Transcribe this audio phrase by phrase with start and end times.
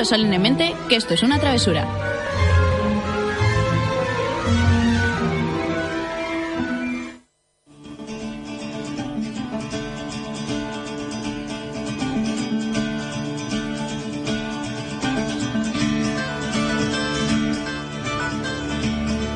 [0.00, 1.86] Juro solemnemente que esto es una travesura.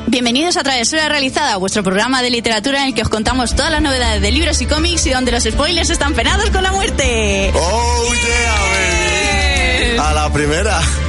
[0.07, 3.83] Bienvenidos a Travesura Realizada, vuestro programa de literatura en el que os contamos todas las
[3.83, 7.51] novedades de libros y cómics y donde los spoilers están penados con la muerte.
[7.53, 9.04] ¡Oh, yeah, baby!
[9.97, 11.04] A la primera.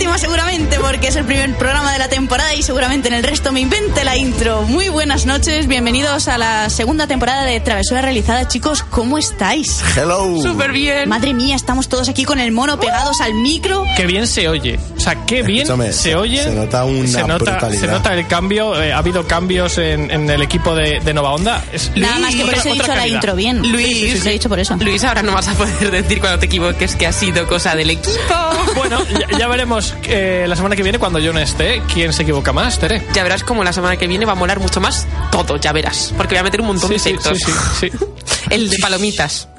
[0.00, 3.52] Última seguramente, porque es el primer programa de la temporada y seguramente en el resto
[3.52, 4.62] me invente la intro.
[4.62, 8.48] Muy buenas noches, bienvenidos a la segunda temporada de Travesura Realizada.
[8.48, 9.82] Chicos, ¿cómo estáis?
[9.94, 10.40] Hello.
[10.40, 11.06] Súper bien.
[11.06, 13.84] Madre mía, estamos todos aquí con el mono pegados al micro.
[13.94, 14.78] Qué bien se oye.
[14.96, 16.44] O sea, qué bien Escúchame, se oye.
[16.44, 17.80] se nota una se nota, brutalidad.
[17.82, 18.82] se nota el cambio.
[18.82, 21.62] eh, ha habido cambios en, en el equipo de, de Nova Onda.
[21.74, 23.70] Es Nada más que por eso he dicho la intro bien.
[23.70, 23.86] Luis.
[23.86, 24.76] Sí, sí, sí, lo he dicho por eso.
[24.76, 27.90] Luis, ahora no vas a poder decir cuando te equivoques que ha sido cosa del
[27.90, 28.16] equipo.
[28.76, 32.22] Bueno, ya, ya veremos eh, la semana que viene cuando yo no esté quién se
[32.22, 33.02] equivoca más, Tere.
[33.14, 36.12] Ya verás como la semana que viene va a molar mucho más todo, ya verás.
[36.16, 37.38] Porque voy a meter un montón Sí, de sí, sectos.
[37.38, 38.04] sí, sí, sí.
[38.50, 39.48] El de palomitas.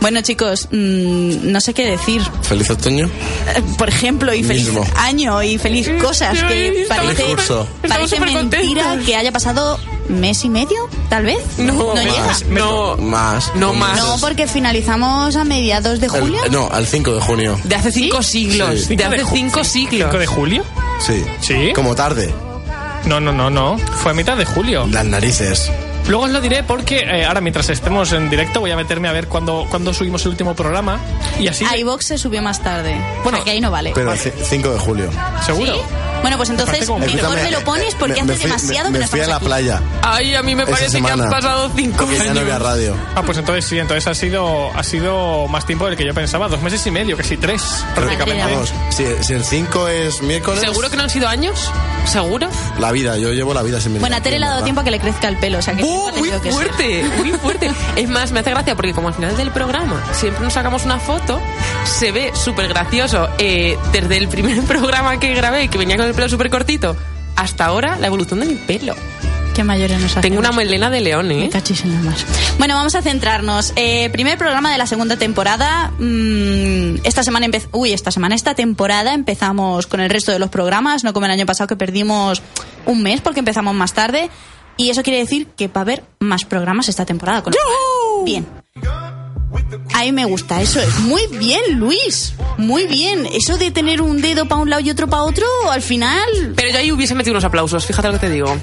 [0.00, 2.22] Bueno, chicos, mm, no sé qué decir.
[2.42, 3.04] Feliz otoño.
[3.06, 4.86] Eh, Por ejemplo, y feliz Mismo.
[4.96, 7.24] año y feliz cosas, que parece,
[7.86, 8.38] parece mentira
[8.84, 9.06] contentos.
[9.06, 9.78] que haya pasado
[10.10, 10.76] mes y medio,
[11.08, 11.38] tal vez.
[11.58, 11.94] No.
[11.94, 12.44] Más.
[12.46, 13.52] No, Más.
[13.54, 13.96] No más.
[13.98, 16.40] No, porque finalizamos a mediados de El- julio.
[16.50, 17.58] no, al 5 de junio.
[17.64, 18.82] de hace cinco siglos.
[18.82, 18.96] Sí.
[18.96, 20.08] De hace cinco siglos.
[20.10, 20.64] ¿Cinco de julio?
[21.00, 21.24] Sí.
[21.40, 21.72] Sí.
[21.74, 22.32] Como tarde.
[23.06, 23.78] No, no, no, no.
[23.78, 24.86] Fue a mitad de julio.
[24.90, 25.70] Las narices.
[26.08, 29.12] Luego os lo diré porque eh, ahora mientras estemos en directo voy a meterme a
[29.12, 30.98] ver cuándo, cuándo subimos el último programa
[31.38, 32.92] y así A iVox se subió más tarde.
[32.94, 33.92] Bueno, Bueno, que ahí no vale.
[33.94, 35.10] Pero el 5 de julio.
[35.44, 35.74] seguro.
[35.74, 35.80] ¿Sí?
[36.20, 38.98] Bueno, pues entonces mejor me lo pones porque me- hace me fui- demasiado me, que
[38.98, 39.44] me no fui a la aquí.
[39.46, 39.80] playa.
[40.02, 42.66] Ay, a mí me parece que han pasado cinco Porque ya no había años.
[42.66, 42.96] radio.
[43.14, 46.48] Ah, pues entonces sí, entonces ha sido, ha sido más tiempo del que yo pensaba,
[46.48, 47.62] dos meses y medio, casi tres,
[47.94, 48.44] prácticamente.
[48.44, 48.46] mía.
[48.54, 50.60] Vamos, si, si el 5 es miércoles.
[50.60, 51.70] ¿Seguro que no han sido años?
[52.06, 52.48] ¿Seguro?
[52.78, 54.84] La vida, yo llevo la vida sin Bueno, a Tere le ha dado tiempo a
[54.84, 56.52] que le crezca el pelo, o sea que ¡Uh, ha muy que ser.
[56.52, 57.04] fuerte!
[57.18, 57.70] Muy fuerte.
[57.96, 60.98] Es más, me hace gracia porque como al final del programa siempre nos sacamos una
[60.98, 61.40] foto,
[61.84, 66.16] se ve súper gracioso eh, desde el primer programa que grabé, que venía con el
[66.16, 66.96] pelo súper cortito,
[67.36, 68.94] hasta ahora la evolución de mi pelo.
[69.54, 70.22] Qué mayores nos hacemos.
[70.22, 71.50] Tengo una melena de león, Me ¿eh?
[71.50, 72.24] cachis en la más.
[72.58, 73.72] Bueno, vamos a centrarnos.
[73.76, 75.90] Eh, primer programa de la segunda temporada.
[75.98, 77.48] Mm, esta semana.
[77.72, 81.32] Uy, esta semana, esta temporada empezamos con el resto de los programas, no como el
[81.32, 82.42] año pasado que perdimos
[82.86, 84.30] un mes porque empezamos más tarde.
[84.76, 87.42] Y eso quiere decir que va a haber más programas esta temporada.
[87.42, 87.52] Con
[88.24, 88.46] Bien.
[89.94, 91.00] A mí me gusta, eso es.
[91.00, 92.34] Muy bien, Luis.
[92.58, 93.26] Muy bien.
[93.26, 96.54] Eso de tener un dedo para un lado y otro para otro, al final.
[96.56, 98.56] Pero yo ahí hubiese metido unos aplausos, fíjate lo que te digo.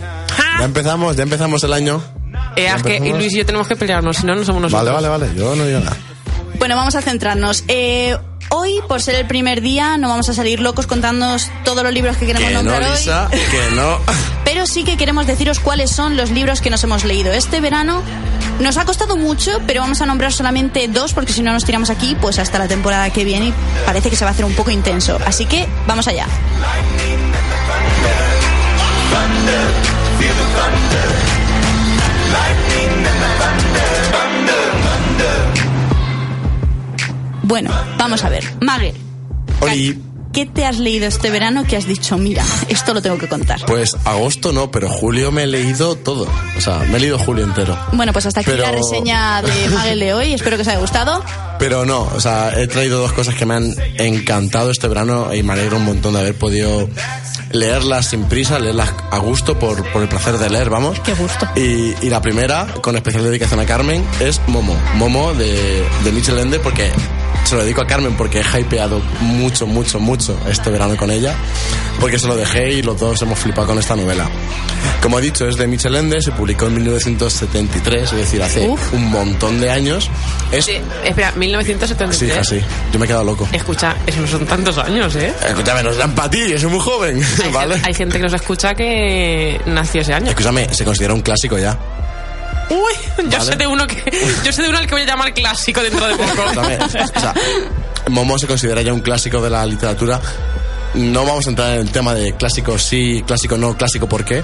[0.60, 2.02] Ya empezamos, ya empezamos el año.
[2.56, 3.20] Eh, es que empezamos?
[3.20, 4.92] Luis y yo tenemos que pelearnos, si no, no somos nosotros.
[4.92, 5.36] Vale, vale, vale.
[5.38, 5.96] Yo no digo nada.
[6.60, 7.64] Bueno, vamos a centrarnos.
[7.68, 8.18] Eh,
[8.50, 12.18] hoy, por ser el primer día, no vamos a salir locos contándonos todos los libros
[12.18, 12.98] que queremos Que no, nombrar hoy.
[12.98, 14.00] Lisa, que no.
[14.44, 18.02] Pero sí que queremos deciros cuáles son los libros que nos hemos leído este verano.
[18.60, 21.90] Nos ha costado mucho, pero vamos a nombrar solamente dos porque si no nos tiramos
[21.90, 23.54] aquí, pues hasta la temporada que viene y
[23.86, 25.20] parece que se va a hacer un poco intenso.
[25.26, 26.26] Así que vamos allá.
[37.44, 38.44] Bueno, vamos a ver.
[38.60, 38.94] Magel,
[39.62, 40.02] Oli,
[40.38, 43.60] ¿qué te has leído este verano que has dicho, mira, esto lo tengo que contar?
[43.66, 46.28] pues agosto no, pero julio me he leído todo.
[46.56, 47.76] O sea, me he leído julio entero.
[47.94, 50.34] Bueno, pues hasta aquí Pero- la reseña de Magel de hoy.
[50.36, 51.24] Espero que os haya gustado.
[51.58, 55.42] Pero no, o sea, he traído dos cosas que me han encantado este verano y
[55.42, 56.88] me alegro un montón de haber podido
[57.52, 61.00] leerlas sin prisa, leerlas a gusto por, por el placer de leer, vamos.
[61.00, 61.48] Qué gusto.
[61.56, 64.76] Y, y la primera, con especial dedicación a Carmen, es Momo.
[64.98, 66.92] Momo de, de Michel Ende porque
[67.48, 71.34] se lo dedico a Carmen porque he hypeado mucho, mucho, mucho este verano con ella.
[72.00, 74.30] Porque se lo dejé y los dos hemos flipado con esta novela.
[75.02, 78.94] Como he dicho, es de Michel Ende, se publicó en 1973, es decir, hace Uf.
[78.94, 80.10] un montón de años.
[80.52, 80.74] Es Sí,
[81.06, 82.22] espera, Sí, 1973.
[82.32, 82.60] hija, sí.
[82.92, 83.48] Yo me he quedado loco.
[83.52, 85.34] Escucha, eso no son tantos años, ¿eh?
[85.48, 87.74] Escúchame, nos dan para ti, yo soy muy joven, Hay, ¿vale?
[87.76, 90.30] gente, hay gente que nos escucha que nació ese año.
[90.30, 91.78] Escúchame, se considera un clásico ya.
[92.70, 92.94] Uy,
[93.30, 93.52] yo Vale.
[93.52, 94.04] sé de uno que.
[94.44, 96.44] Yo sé de uno al que voy a llamar clásico dentro de poco.
[97.16, 97.34] O sea,
[98.10, 100.20] Momo se considera ya un clásico de la literatura.
[100.96, 104.44] No vamos a entrar en el tema de clásico sí, clásico no, clásico por qué.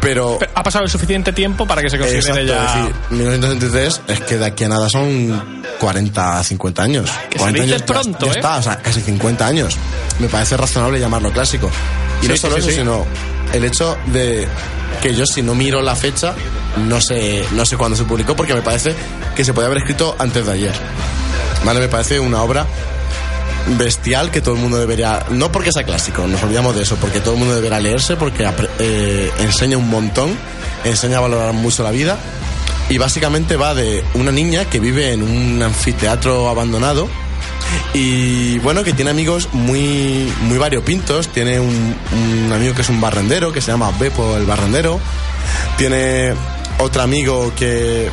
[0.00, 0.36] Pero.
[0.38, 2.64] Pero ha pasado el suficiente tiempo para que se considere Exacto, ya.
[2.64, 7.10] es decir, 1973 es que de aquí a nada son 40, 50 años.
[7.28, 8.34] Que se 40 dice años ya- pronto, ya ¿eh?
[8.36, 9.76] está, o sea, casi 50 años.
[10.18, 11.70] Me parece razonable llamarlo clásico.
[12.22, 12.76] Y Sí, no solo sí, eso, sí.
[12.76, 13.06] sino
[13.52, 14.48] el hecho de
[15.02, 16.34] que yo si no miro la fecha,
[16.76, 18.94] no sé, no sé cuándo se publicó, porque me parece
[19.34, 20.74] que se puede haber escrito antes de ayer.
[21.64, 21.80] ¿Vale?
[21.80, 22.66] Me parece una obra
[23.78, 27.20] bestial que todo el mundo debería, no porque sea clásico, nos olvidamos de eso, porque
[27.20, 30.30] todo el mundo debería leerse, porque eh, enseña un montón,
[30.84, 32.18] enseña a valorar mucho la vida
[32.88, 37.08] y básicamente va de una niña que vive en un anfiteatro abandonado
[37.94, 43.00] y bueno, que tiene amigos muy, muy variopintos, tiene un, un amigo que es un
[43.00, 44.98] barrendero, que se llama Beppo el barrendero,
[45.76, 46.34] tiene
[46.80, 48.08] otro amigo que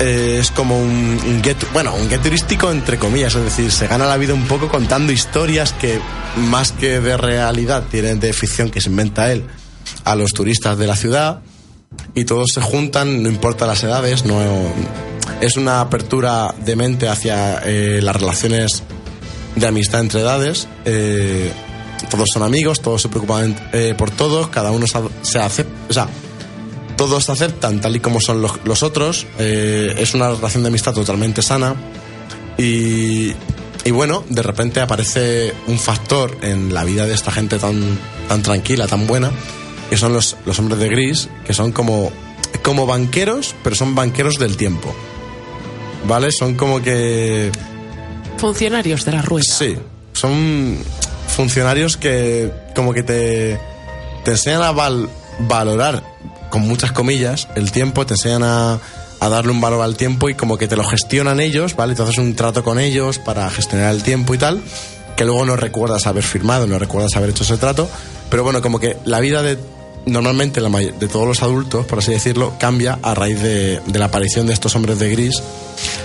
[0.00, 1.42] eh, es como un, un
[1.72, 5.12] bueno, un guía turístico entre comillas, es decir, se gana la vida un poco contando
[5.12, 6.00] historias que
[6.36, 9.44] más que de realidad tienen de ficción que se inventa él
[10.04, 11.40] a los turistas de la ciudad
[12.14, 14.40] y todos se juntan, no importa las edades, no
[15.40, 18.82] es una apertura de mente hacia eh, las relaciones
[19.56, 20.68] de amistad entre edades.
[20.84, 21.52] eh,
[22.10, 23.54] todos son amigos, todos se preocupan
[23.96, 26.08] por todos, cada uno se, se acepta, o sea,
[27.06, 29.26] todos se aceptan tal y como son los, los otros.
[29.38, 31.74] eh, es una relación de amistad totalmente sana.
[32.58, 33.32] Y,
[33.84, 38.42] y bueno, de repente aparece un factor en la vida de esta gente tan, tan
[38.42, 39.30] tranquila, tan buena,
[39.90, 42.12] que son los, los hombres de gris, que son como,
[42.62, 44.94] como banqueros, pero son banqueros del tiempo.
[46.06, 46.30] ¿Vale?
[46.32, 47.50] Son como que...
[48.38, 49.44] Funcionarios de la rueda.
[49.48, 49.76] Sí,
[50.12, 50.76] son
[51.28, 53.58] funcionarios que como que te,
[54.24, 55.08] te enseñan a val-
[55.40, 56.02] valorar,
[56.52, 58.78] con muchas comillas, el tiempo, te enseñan a,
[59.20, 61.94] a darle un valor al tiempo y como que te lo gestionan ellos, ¿vale?
[61.94, 64.62] Te haces un trato con ellos para gestionar el tiempo y tal,
[65.16, 67.88] que luego no recuerdas haber firmado, no recuerdas haber hecho ese trato,
[68.28, 69.58] pero bueno, como que la vida de
[70.04, 74.06] normalmente la de todos los adultos, por así decirlo, cambia a raíz de, de la
[74.06, 75.42] aparición de estos hombres de gris.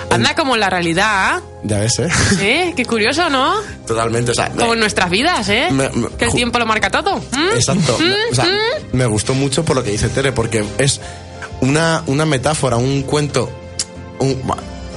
[0.10, 1.42] Anda como en la realidad.
[1.64, 2.08] Ya ves, ¿eh?
[2.42, 2.74] ¿Eh?
[2.76, 3.56] Qué curioso, ¿no?
[3.86, 4.50] Totalmente, o sea...
[4.50, 5.68] Como en nuestras vidas, ¿eh?
[5.72, 7.18] Me- me- que el tiempo lo marca todo.
[7.18, 7.56] ¿Mm?
[7.56, 7.98] Exacto.
[8.32, 8.48] O sea,
[8.94, 11.02] me gustó mucho por lo que dice Tere, porque es
[11.62, 13.50] una, una metáfora, un cuento.
[14.20, 14.42] un-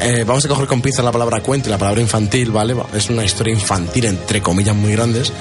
[0.00, 2.74] eh, vamos a coger con pinzas la palabra cuento y la palabra infantil, ¿vale?
[2.94, 5.32] Es una historia infantil, entre comillas, muy grandes.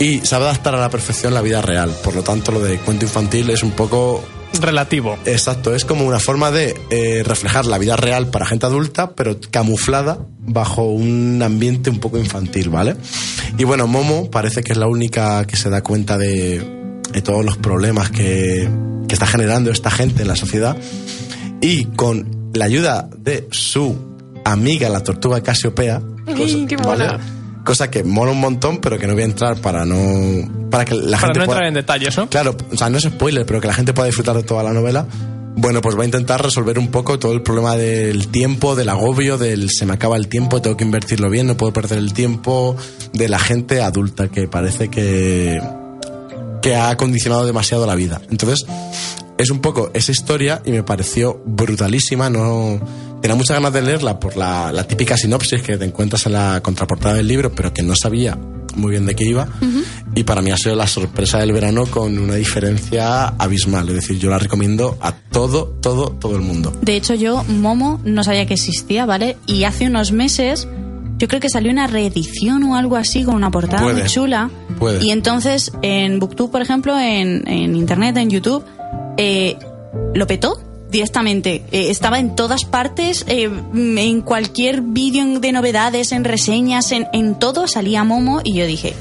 [0.00, 1.94] Y sabe adaptar a la perfección la vida real.
[2.02, 4.24] Por lo tanto, lo de cuento infantil es un poco
[4.60, 5.16] Relativo.
[5.26, 9.38] Exacto, es como una forma de eh, reflejar la vida real para gente adulta, pero
[9.50, 12.96] camuflada bajo un ambiente un poco infantil, ¿vale?
[13.58, 17.44] Y bueno, Momo parece que es la única que se da cuenta de, de todos
[17.44, 18.68] los problemas que,
[19.08, 20.76] que está generando esta gente en la sociedad.
[21.60, 23.96] Y con la ayuda de su
[24.44, 27.18] amiga, la tortuga Casiopea, Ay, qué mona.
[27.64, 30.68] Cosa que mola un montón, pero que no voy a entrar para no.
[30.70, 32.28] para que la Para gente no pueda- entrar en detalles, ¿no?
[32.28, 34.72] Claro, o sea, no es spoiler, pero que la gente pueda disfrutar de toda la
[34.72, 35.06] novela.
[35.56, 39.36] Bueno, pues va a intentar resolver un poco todo el problema del tiempo, del agobio,
[39.36, 42.76] del se me acaba el tiempo, tengo que invertirlo bien, no puedo perder el tiempo,
[43.12, 45.60] de la gente adulta que parece que,
[46.62, 48.22] que ha condicionado demasiado la vida.
[48.30, 48.64] Entonces,
[49.36, 52.80] es un poco esa historia y me pareció brutalísima, no
[53.20, 56.60] tenía muchas ganas de leerla por la, la típica sinopsis que te encuentras en la
[56.62, 58.38] contraportada del libro, pero que no sabía
[58.76, 59.48] muy bien de qué iba.
[60.14, 63.88] Y para mí ha sido la sorpresa del verano con una diferencia abismal.
[63.88, 66.72] Es decir, yo la recomiendo a todo, todo, todo el mundo.
[66.80, 69.36] De hecho, yo, Momo, no sabía que existía, ¿vale?
[69.46, 70.68] Y hace unos meses,
[71.18, 74.50] yo creo que salió una reedición o algo así con una portada Puede, muy chula.
[74.78, 75.04] puede.
[75.04, 78.64] Y entonces, en Booktube, por ejemplo, en, en internet, en YouTube,
[79.16, 79.56] eh,
[80.14, 81.62] lo petó directamente.
[81.72, 87.38] Eh, estaba en todas partes, eh, en cualquier vídeo de novedades, en reseñas, en, en
[87.38, 88.94] todo salía Momo y yo dije,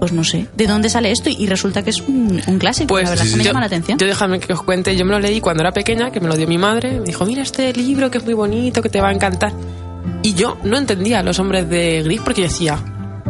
[0.00, 1.30] pues no sé, ¿de dónde sale esto?
[1.30, 3.60] Y resulta que es un, un clásico, Pues la verdad es que me yo, llama
[3.60, 3.98] la atención.
[3.98, 6.36] yo déjame que os cuente, yo me lo leí cuando era pequeña, que me lo
[6.36, 9.08] dio mi madre, me dijo, mira este libro que es muy bonito, que te va
[9.08, 9.52] a encantar.
[10.22, 12.78] Y yo no entendía a los hombres de gris porque yo decía,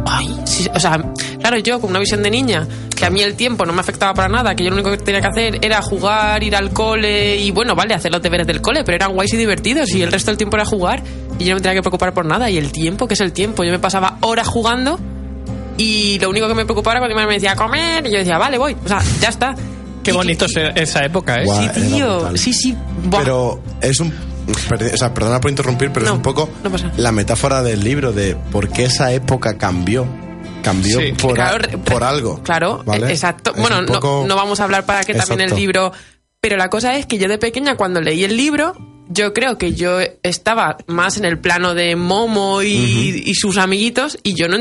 [0.05, 0.99] ay, sí", o sea,
[1.39, 4.13] claro, yo con una visión de niña, que a mí el tiempo no me afectaba
[4.13, 7.35] para nada, que yo lo único que tenía que hacer era jugar, ir al cole
[7.37, 10.11] y bueno, vale, hacer los deberes del cole, pero eran guays y divertidos y el
[10.11, 11.03] resto del tiempo era jugar
[11.37, 12.49] y yo no me tenía que preocupar por nada.
[12.49, 13.63] Y el tiempo, ¿qué es el tiempo?
[13.63, 14.97] Yo me pasaba horas jugando
[15.77, 18.17] y lo único que me preocupaba era cuando mi madre me decía comer y yo
[18.19, 19.53] decía, vale, voy, o sea, ya está.
[20.03, 21.45] Qué Y- bonito ese- esa época, ¿eh?
[21.45, 21.61] Guau.
[21.73, 22.37] Sí, tío.
[22.37, 22.75] Sí, sí.
[23.11, 24.13] Pero es un...
[24.93, 28.11] O sea, perdona por interrumpir, pero No, es un poco no la metáfora del libro
[28.13, 30.07] de por qué esa época cambió.
[30.63, 31.13] Cambió Sí.
[31.13, 32.41] por, Claro, por algo.
[32.41, 33.11] Claro, ¿vale?
[33.11, 33.51] exacto.
[33.55, 35.91] Es bueno, no- no, vamos a hablar para que también el libro.
[36.41, 38.75] Pero la cosa es que yo de pequeña, cuando leí el libro,
[39.07, 44.17] yo creo que yo estaba más en el plano de Momo y, y sus amiguitos
[44.23, 44.57] y yo no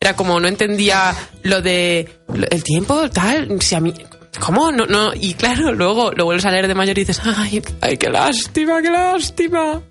[0.00, 3.92] era como no entendía lo de lo- el tiempo tal si a mí
[4.40, 4.70] ¿Cómo?
[4.72, 5.12] No, no.
[5.14, 8.80] Y claro, luego lo vuelves a leer de mayor y dices, ay, ay, qué lástima,
[8.82, 9.82] qué lástima.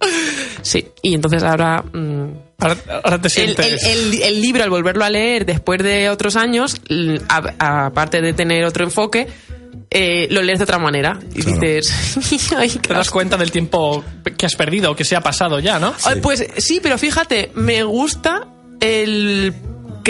[0.61, 2.25] Sí, y entonces ahora mm,
[2.59, 3.83] Ahora, ahora te el, sientes.
[3.83, 6.75] el- el- el libro, al volverlo a leer después de otros años,
[7.59, 9.27] aparte de tener otro enfoque,
[9.89, 11.19] eh, lo lees de otra manera.
[11.35, 11.59] Y Claro.
[11.61, 14.03] dices, ay, qué Te das cuenta del tiempo
[14.37, 15.93] que has perdido o que se ha pasado ya, ¿no?
[16.21, 18.47] Pues sí, pero fíjate, me gusta
[18.79, 19.53] el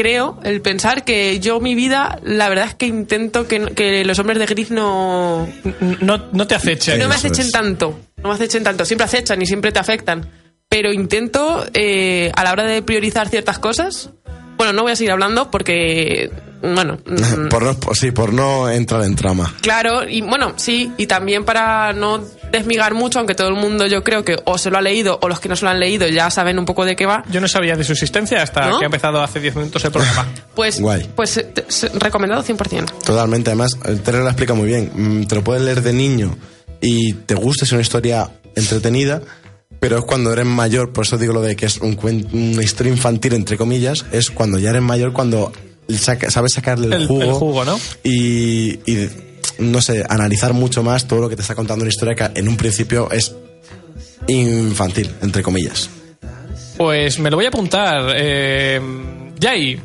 [0.01, 4.19] creo, el pensar que yo mi vida, la verdad es que intento que, que los
[4.19, 5.47] hombres de gris no,
[6.01, 6.99] No, no te acechen.
[6.99, 7.51] no me acechen es.
[7.51, 10.29] tanto, no me acechen tanto, siempre acechan y siempre te afectan,
[10.69, 14.11] pero intento eh, a la hora de priorizar ciertas cosas,
[14.55, 16.29] bueno, no voy a seguir hablando porque,
[16.61, 19.53] bueno, mm, por no, sí, por no entrar en trama.
[19.61, 24.03] Claro, y bueno, sí, y también para no desmigar mucho, aunque todo el mundo yo
[24.03, 26.07] creo que o se lo ha leído o los que no se lo han leído
[26.07, 28.79] ya saben un poco de qué va, Yo no sabía de su existencia hasta ¿No?
[28.79, 30.25] que ha empezado hace 10 minutos el programa.
[30.55, 31.09] pues, Guay.
[31.15, 31.51] pues eh,
[31.95, 33.03] recomendado 100%.
[33.03, 34.91] Totalmente, además, el Tere lo explica muy bien.
[34.93, 36.37] Mm, Te lo puedes leer de niño
[36.81, 39.21] y te gusta, es una historia entretenida,
[39.79, 41.97] pero es cuando eres mayor, por eso digo lo de que es un
[42.31, 45.51] una historia infantil, entre comillas, es cuando ya eres mayor, cuando
[45.95, 47.21] saca- sabes sacarle el, El- jugo.
[47.23, 47.79] el jugo, ¿no?
[48.03, 49.09] Y, y,
[49.59, 52.47] no sé, analizar mucho más todo lo que te está contando una historia que en
[52.47, 53.33] un principio es
[54.27, 55.89] infantil, entre comillas.
[56.77, 58.13] Pues me lo voy a apuntar.
[58.15, 58.79] Eh,
[59.41, 59.79] Jai,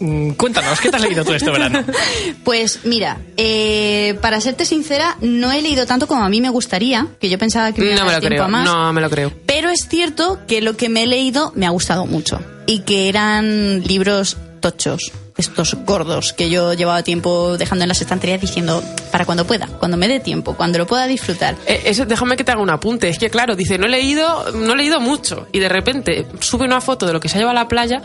[0.00, 1.82] mm, cuéntanos, ¿qué te has leído tú este verano?
[2.44, 7.06] Pues mira, eh, para serte sincera, no he leído tanto como a mí me gustaría,
[7.20, 8.64] que yo pensaba que me iba No a me dar lo tiempo creo, a más.
[8.64, 9.32] no me lo creo.
[9.46, 13.08] Pero es cierto que lo que me he leído me ha gustado mucho y que
[13.08, 19.26] eran libros tochos, estos gordos que yo llevaba tiempo dejando en las estanterías diciendo para
[19.26, 21.54] cuando pueda, cuando me dé tiempo, cuando lo pueda disfrutar.
[21.66, 23.10] Eh, eso, déjame que te haga un apunte.
[23.10, 25.46] Es que, claro, dice, no he leído, no he leído mucho.
[25.52, 28.00] Y de repente sube una foto de lo que se ha llevado a la playa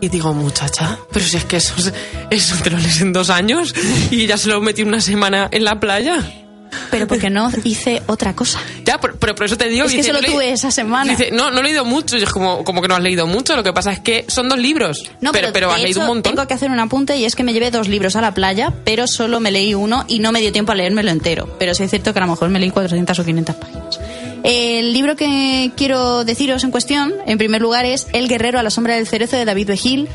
[0.00, 1.92] y digo, muchacha, pero si es que eso, es-
[2.30, 3.74] eso te lo lees en dos años
[4.10, 6.41] y ya se lo metí una semana en la playa.
[6.90, 8.60] Pero porque no hice otra cosa.
[8.84, 9.86] Ya, pero, pero por eso te digo...
[9.86, 11.10] Es que dice, solo no tuve esa semana.
[11.10, 12.16] Dice, no, no he leído mucho.
[12.16, 13.56] Y es como, como que no has leído mucho.
[13.56, 15.10] Lo que pasa es que son dos libros.
[15.20, 16.34] No, pero, pero de has leído un montón.
[16.34, 18.72] Tengo que hacer un apunte y es que me llevé dos libros a la playa,
[18.84, 21.48] pero solo me leí uno y no me dio tiempo a leérmelo entero.
[21.58, 24.00] Pero sí es cierto que a lo mejor me leí 400 o 500 páginas.
[24.42, 28.70] El libro que quiero deciros en cuestión, en primer lugar, es El guerrero a la
[28.70, 30.08] sombra del cerezo de David Begil,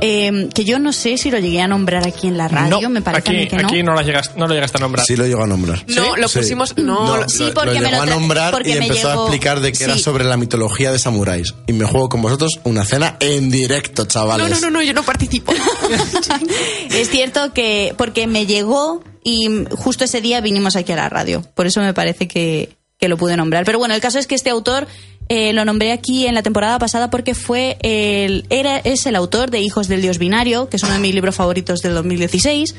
[0.00, 2.90] eh, que yo no sé si lo llegué a nombrar aquí en la radio, no,
[2.90, 3.68] me parece a aquí, mí que no.
[3.68, 5.04] aquí no lo, llegas, no lo llegaste a nombrar.
[5.06, 5.84] Sí lo llegó a nombrar.
[5.88, 6.38] No, lo Sí.
[6.40, 6.76] pusimos...
[6.76, 9.08] No, No, lo- sí, porque lo me llegó lo a nombrar porque y me empezó
[9.08, 10.00] llegó- a explicar de que era sí.
[10.00, 11.54] sobre la mitología de samuráis.
[11.66, 14.50] Y me juego con vosotros una cena en directo, no, chavales.
[14.50, 15.52] no, no, no, yo no participo.
[16.90, 21.42] Es cierto que porque me llegó y justo ese día vinimos aquí a la radio.
[21.54, 23.64] Por eso me parece que, que lo pude nombrar.
[23.64, 24.86] Pero bueno, el caso es que este autor
[25.28, 29.50] eh, lo nombré aquí en la temporada pasada porque fue el, era, es el autor
[29.50, 32.74] de Hijos del Dios Binario, que es uno de mis libros favoritos del 2016.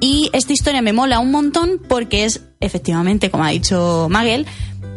[0.00, 4.46] Y esta historia me mola un montón porque es, efectivamente, como ha dicho Magel,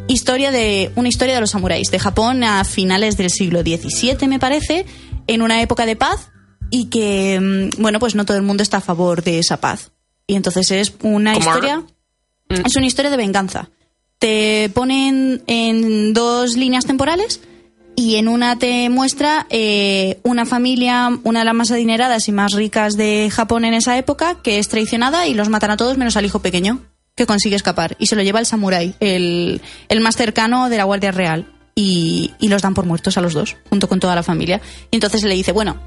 [0.08, 4.40] historia de una historia de los samuráis de Japón a finales del siglo XVII, me
[4.40, 4.86] parece,
[5.28, 6.30] en una época de paz
[6.70, 9.92] y que, mm, bueno, pues no todo el mundo está a favor de esa paz.
[10.28, 11.84] Y entonces es una historia,
[12.48, 13.70] es una historia de venganza.
[14.22, 17.42] Te ponen en dos líneas temporales
[17.96, 22.54] y en una te muestra eh, una familia, una de las más adineradas y más
[22.54, 26.18] ricas de Japón en esa época, que es traicionada y los matan a todos menos
[26.18, 26.84] al hijo pequeño,
[27.16, 27.96] que consigue escapar.
[27.98, 29.60] Y se lo lleva el samurái, el,
[29.90, 31.51] el más cercano de la Guardia Real.
[31.74, 34.62] Y, y los dan por muertos a los dos, junto con toda la familia.
[34.92, 35.82] Y entonces le dice, bueno,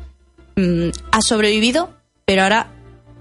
[0.56, 2.72] mm, has sobrevivido, pero ahora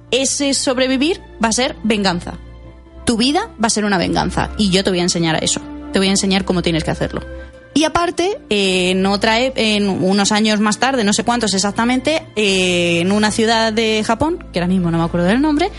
[0.09, 2.39] ese sobrevivir va a ser venganza.
[3.05, 5.61] Tu vida va a ser una venganza y yo te voy a enseñar a eso.
[5.91, 7.21] Te voy a enseñar cómo tienes que hacerlo.
[7.75, 12.99] Y aparte, eh, en otra en unos años más tarde, no sé cuántos exactamente, eh,
[13.01, 15.69] en una ciudad de Japón, que ahora mismo no me acuerdo del nombre,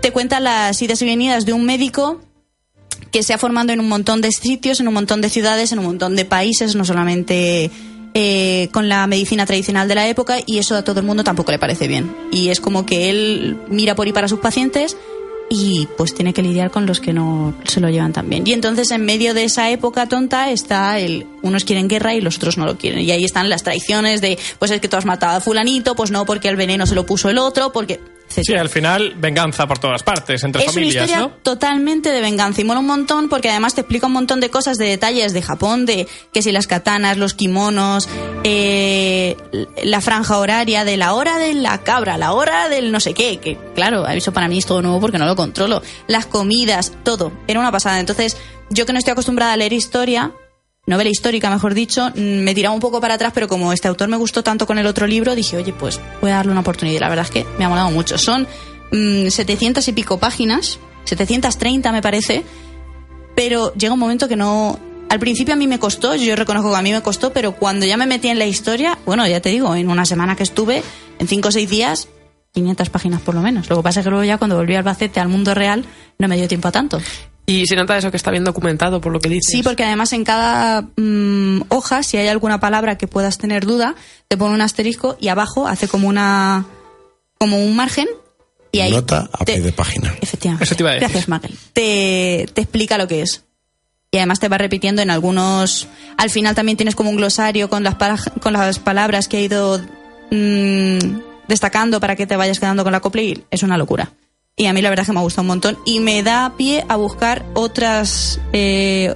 [0.00, 2.20] te cuenta las idas y venidas de un médico
[3.10, 5.78] que se ha formado en un montón de sitios, en un montón de ciudades, en
[5.80, 7.70] un montón de países, no solamente
[8.14, 11.52] eh, con la medicina tradicional de la época, y eso a todo el mundo tampoco
[11.52, 12.14] le parece bien.
[12.32, 14.96] Y es como que él mira por y para sus pacientes
[15.52, 18.44] y pues tiene que lidiar con los que no se lo llevan tan bien.
[18.46, 22.36] Y entonces en medio de esa época tonta está el unos quieren guerra y los
[22.36, 23.00] otros no lo quieren.
[23.00, 26.12] Y ahí están las traiciones de pues es que tú has matado a fulanito, pues
[26.12, 27.98] no porque el veneno se lo puso el otro, porque
[28.30, 31.32] Sí, al final, venganza por todas partes, entre Es una familias, historia ¿no?
[31.42, 34.78] totalmente de venganza y mola un montón porque además te explica un montón de cosas,
[34.78, 38.08] de detalles de Japón, de que si las katanas, los kimonos,
[38.44, 39.36] eh,
[39.82, 43.38] la franja horaria de la hora de la cabra, la hora del no sé qué,
[43.38, 47.32] que claro, eso para mí es todo nuevo porque no lo controlo, las comidas, todo,
[47.48, 47.98] era una pasada.
[47.98, 48.36] Entonces
[48.70, 50.32] yo que no estoy acostumbrada a leer historia,
[50.90, 54.08] novela histórica, mejor dicho, mm, me tiraba un poco para atrás, pero como este autor
[54.08, 57.00] me gustó tanto con el otro libro, dije, oye, pues voy a darle una oportunidad.
[57.00, 58.18] La verdad es que me ha molado mucho.
[58.18, 58.46] Son
[58.92, 62.44] mm, 700 y pico páginas, 730 me parece,
[63.34, 64.78] pero llega un momento que no...
[65.08, 67.84] Al principio a mí me costó, yo reconozco que a mí me costó, pero cuando
[67.84, 70.84] ya me metí en la historia, bueno, ya te digo, en una semana que estuve,
[71.18, 72.08] en 5 o 6 días,
[72.52, 73.68] 500 páginas por lo menos.
[73.68, 75.84] Lo que pasa es que luego ya cuando volví al Albacete, al mundo real,
[76.18, 77.00] no me dio tiempo a tanto.
[77.50, 79.50] Y se nota eso que está bien documentado por lo que dices.
[79.50, 83.94] Sí, porque además en cada mm, hoja, si hay alguna palabra que puedas tener duda,
[84.28, 86.66] te pone un asterisco y abajo hace como una
[87.38, 88.06] como un margen
[88.72, 90.14] y ahí Nota a te- pie de página.
[90.20, 90.64] Efectivamente.
[90.64, 91.08] Eso te iba a decir.
[91.08, 91.56] Gracias, Magel.
[91.72, 93.44] Te, te explica lo que es.
[94.12, 95.88] Y además te va repitiendo en algunos.
[96.18, 99.40] Al final también tienes como un glosario con las, para- con las palabras que ha
[99.40, 99.80] ido
[100.30, 100.98] mm,
[101.48, 104.10] destacando para que te vayas quedando con la copla y es una locura.
[104.60, 106.52] Y a mí la verdad es que me ha gustado un montón y me da
[106.58, 109.14] pie a buscar otras eh,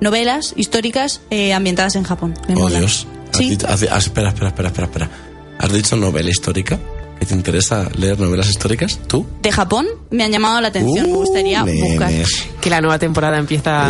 [0.00, 2.32] novelas históricas eh, ambientadas en Japón.
[2.48, 2.70] Me Oh.
[2.70, 3.06] Dios.
[3.30, 3.50] Has Sí.
[3.50, 5.10] dicho- has di- ah, espera, espera, espera, espera, espera.
[5.58, 6.78] ¿Has dicho novela histórica?
[7.18, 8.98] ¿Que te interesa leer novelas históricas?
[9.06, 9.26] ¿Tú?
[9.40, 11.06] De Japón me han llamado la atención.
[11.06, 12.12] me Uh, gustaría buscar.
[12.60, 13.88] Que la nueva temporada empieza.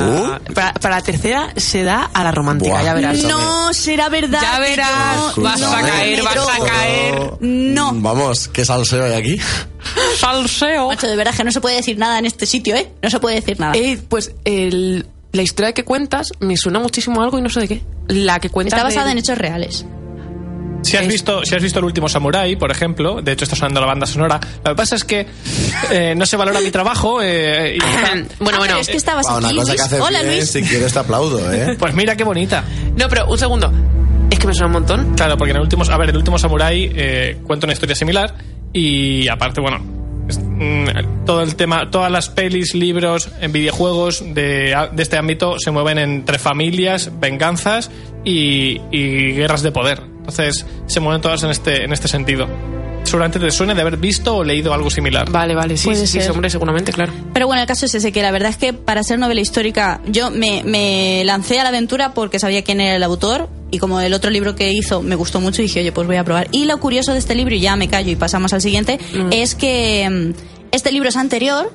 [0.48, 0.52] Uh.
[0.54, 2.84] Para, para la tercera se da a la romántica, Buah.
[2.84, 3.22] ya verás.
[3.24, 4.40] No será verdad.
[4.40, 7.32] Ya verás, yo vas no a me caer, vas a caer.
[7.40, 7.92] No.
[7.92, 9.38] Mm, Vamos, ¿qué salseo hay aquí?
[10.18, 10.88] Salseo.
[10.88, 12.90] Macho, de verdad que no se puede decir nada en este sitio, ¿eh?
[13.02, 13.74] No se puede decir nada.
[13.76, 17.60] Eh, pues el- la historia que cuentas me suena muchísimo a algo y no sé
[17.60, 17.82] de qué.
[18.08, 18.78] La que cuentas.
[18.78, 19.84] Está basada del- en hechos reales.
[20.86, 23.80] Si has, visto, si has visto El último Samurai, por ejemplo, de hecho está sonando
[23.80, 25.26] la banda sonora, lo que pasa es que
[25.90, 28.58] eh, no se valora mi trabajo eh, y bueno, Ah, bueno.
[28.62, 30.50] pero es que estabas una aquí, cosa que haces Hola, bien, Luis.
[30.50, 31.76] si quieres te aplaudo, ¿eh?
[31.78, 32.64] Pues mira qué bonita.
[32.96, 33.72] No, pero un segundo.
[34.30, 35.14] Es que me suena un montón.
[35.14, 38.34] Claro, porque en el último, a ver, el último Samurai eh, cuenta una historia similar
[38.72, 40.05] y aparte, bueno,
[41.24, 45.98] todo el tema, todas las pelis, libros, en videojuegos de, de este ámbito se mueven
[45.98, 47.90] entre familias, venganzas
[48.24, 50.02] y, y guerras de poder.
[50.18, 52.48] Entonces, se mueven todas en este, en este sentido.
[53.04, 55.30] Seguramente te suene de haber visto o leído algo similar.
[55.30, 57.12] Vale, vale, sí, Puede sí, hombre, seguramente, claro.
[57.32, 60.00] Pero bueno, el caso es ese, que la verdad es que para ser novela histórica
[60.08, 64.00] yo me, me lancé a la aventura porque sabía quién era el autor y como
[64.00, 66.48] el otro libro que hizo me gustó mucho dije, oye, pues voy a probar.
[66.52, 68.98] Y lo curioso de este libro, y ya me callo y pasamos al siguiente,
[69.30, 70.32] es que mm,
[70.72, 71.72] este libro es anterior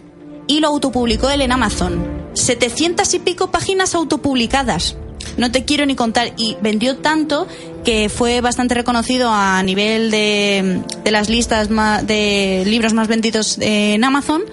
[0.47, 2.21] y lo autopublicó él en Amazon.
[2.33, 4.95] 700 y pico páginas autopublicadas.
[5.37, 6.33] No te quiero ni contar.
[6.37, 7.47] Y vendió tanto
[7.83, 14.03] que fue bastante reconocido a nivel de, de las listas de libros más vendidos en
[14.03, 14.43] Amazon.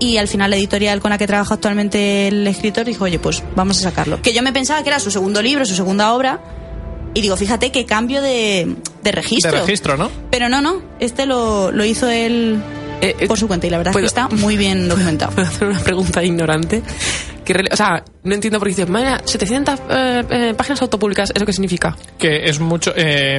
[0.00, 3.42] Y al final la editorial con la que trabaja actualmente el escritor dijo, oye, pues
[3.54, 4.20] vamos a sacarlo.
[4.22, 6.40] Que yo me pensaba que era su segundo libro, su segunda obra.
[7.14, 9.52] Y digo, fíjate qué cambio de, de registro.
[9.52, 10.10] De registro, ¿no?
[10.30, 12.60] Pero no, no, este lo, lo hizo él
[13.00, 15.32] Eh, eh, por su cuenta y la verdad es ¿puedo- que está muy bien documentado.
[15.34, 16.82] Puedo hacer una pregunta ignorante.
[17.44, 21.44] Que, o sea, no entiendo por qué dices, "Mira, 700 eh, eh, páginas autopublicadas, ¿eso
[21.44, 21.96] qué significa?
[22.18, 23.38] que es mucho eh,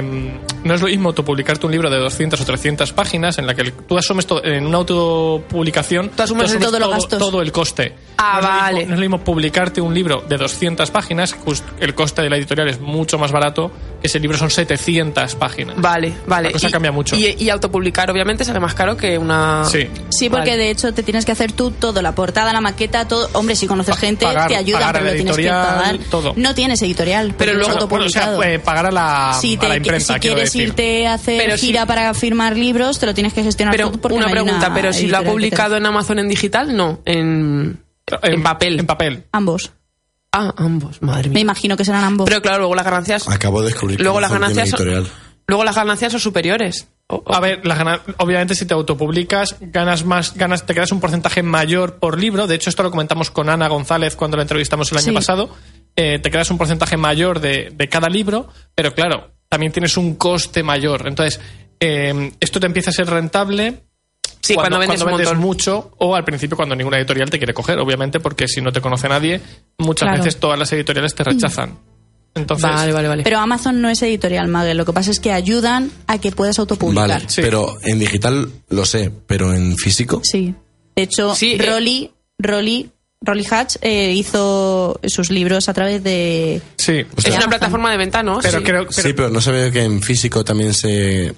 [0.64, 3.72] no es lo mismo autopublicarte un libro de 200 o 300 páginas en la que
[3.72, 7.18] tú asumes todo, en una autopublicación Tú asumes todo, gastos.
[7.18, 8.86] todo el coste Ah, no mismo- vale.
[8.86, 11.36] no es lo mismo publicarte un libro de 200 páginas
[11.80, 15.76] el coste de la editorial es mucho más barato que ese libro son 700 páginas
[15.80, 16.48] Vale, vale.
[16.48, 17.16] La cosa y, cambia mucho.
[17.16, 19.64] Y, y autopublicar, obviamente, sale más caro que una.
[19.64, 20.62] sí Sí, porque Vale.
[20.62, 23.28] de hecho te tienes que hacer tú todo, la portada, la maqueta, todo.
[23.32, 25.98] Hombre, si conoces gente, pagar- te pagar pero lo tienes que editorial, pagar.
[26.10, 26.32] todo.
[26.36, 28.54] No tienes editorial, Pero luego- luego bueno, o sea, autopublicado.
[28.54, 30.68] eh, pagar a la, si, a te- la imprenta si quiero quieres decir.
[30.68, 33.90] irte a hacer Pero si- gira para firmar libros, te lo tienes que gestionar Pero
[33.90, 36.28] tú porque una no hay pregunta, pero si lo ha te publicado en Amazon en
[36.28, 37.82] digital, no, en,
[38.22, 38.78] en papel.
[38.80, 39.72] en papel Ambos.
[40.32, 41.40] Ah, ambos, madre Me mía.
[41.42, 42.28] imagino que serán ambos.
[42.28, 43.26] Pero claro, luego las ganancias.
[43.28, 44.68] Acabo de descubrir las ganancias.
[44.70, 45.08] son-.
[45.46, 46.88] Luego las ganancias son superiores.
[47.08, 47.62] A ver,
[48.18, 52.46] obviamente si te autopublicas ganas más, ganas, te quedas un porcentaje mayor por libro.
[52.48, 55.12] De hecho, esto lo comentamos con Ana González cuando la entrevistamos el año Sí.
[55.12, 55.50] pasado.
[55.94, 60.16] Eh, te quedas un porcentaje mayor de, de cada libro, pero claro, también tienes un
[60.16, 61.06] coste mayor.
[61.06, 61.40] Entonces,
[61.78, 63.84] eh, esto te empieza a ser rentable
[64.42, 68.48] sí, cuando, vendes mucho o al principio cuando ninguna editorial te quiere coger, obviamente, porque
[68.48, 69.40] si no te conoce nadie,
[69.78, 70.24] muchas Claro.
[70.24, 71.78] veces todas las editoriales te rechazan.
[72.36, 73.22] Entonces, Vale, vale, vale.
[73.24, 74.76] Pero Amazon no es editorial, Magel.
[74.76, 77.08] Lo que pasa es que ayudan a que puedas autopublicar.
[77.08, 77.40] Vale, Sí.
[77.42, 80.20] pero en digital lo sé, pero en físico.
[80.22, 80.54] Sí.
[80.94, 81.66] De hecho, Sí, eh.
[81.70, 82.90] Rolly, Rolly,
[83.22, 86.60] Rolly Hatch eh, hizo sus libros a través de...
[86.76, 87.04] sí.
[87.24, 88.38] es una plataforma de venta, ¿no?
[88.42, 88.64] Pero Sí.
[88.64, 91.34] creo pero- sí, pero no sabía que en físico también se.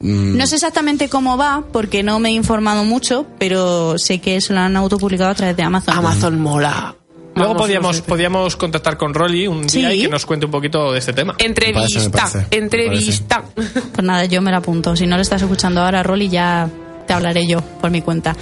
[0.00, 4.40] mm, No sé exactamente cómo va, porque no me he informado mucho, pero sé que
[4.40, 5.94] se lo han autopublicado a través de Amazon.
[5.96, 6.96] Amazon mola.
[7.34, 9.98] Luego podíamos, podíamos contactar con Rolly un día Sí.
[10.00, 11.34] y que nos cuente un poquito de este tema.
[11.38, 12.56] Entrevista, Me parece, me parece.
[12.56, 13.44] entrevista.
[13.54, 14.94] Pues nada, yo me la apunto.
[14.96, 16.68] Si no lo estás escuchando ahora, Rolly, ya
[17.06, 18.36] te hablaré yo por mi cuenta.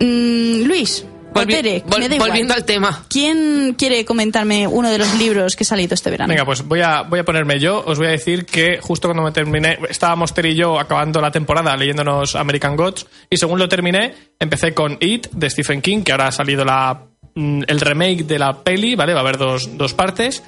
[0.00, 2.30] Mm, Luis, Volvi- Derek, vol- me da igual.
[2.30, 3.04] volviendo al tema.
[3.08, 6.28] ¿Quién quiere comentarme uno de los libros que ha salido este verano?
[6.30, 7.82] Venga, pues voy a, voy a ponerme yo.
[7.86, 11.30] Os voy a decir que justo cuando me terminé, estábamos Ter y yo acabando la
[11.30, 16.12] temporada leyéndonos American Gods y según lo terminé, empecé con It de Stephen King, que
[16.12, 19.12] ahora ha salido la, el remake de la peli, ¿vale?
[19.12, 20.42] Va a haber dos, dos partes.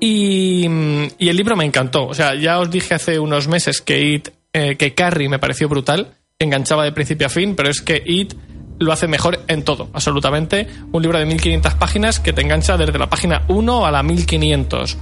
[0.00, 2.06] Y, mm, y el libro me encantó.
[2.06, 5.68] O sea, ya os dije hace unos meses que It, eh, que Carrie me pareció
[5.68, 8.34] brutal, enganchaba de principio a fin, pero es que It
[8.78, 10.66] lo hace mejor en todo, absolutamente.
[10.92, 14.96] Un libro de 1500 páginas que te engancha desde la página 1 a la 1500.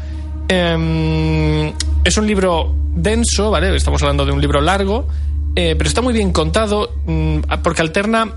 [0.48, 1.72] Em,
[2.04, 3.74] es un libro denso, ¿vale?
[3.76, 5.08] Estamos hablando de un libro largo,
[5.54, 8.32] eh, pero está muy bien contado mm, porque alterna.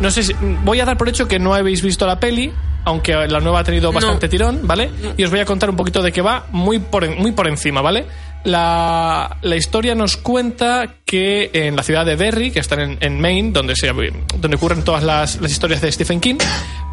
[0.00, 0.34] No sé si.
[0.64, 2.52] Voy a dar por hecho que no habéis visto la peli,
[2.84, 4.90] aunque la nueva ha tenido bastante tirón, ¿vale?
[5.16, 7.46] Y os voy a contar un poquito de qué va, muy por, en- muy por
[7.48, 8.06] encima, ¿vale?
[8.44, 13.20] La, la historia nos cuenta que en la ciudad de Derry, que está en, en
[13.20, 16.36] Maine, donde, se, donde ocurren todas las, las historias de Stephen King,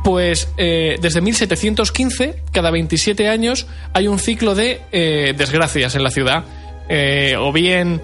[0.03, 6.09] pues eh, desde 1715, cada 27 años, hay un ciclo de eh, desgracias en la
[6.09, 6.43] ciudad.
[6.89, 8.01] Eh, o bien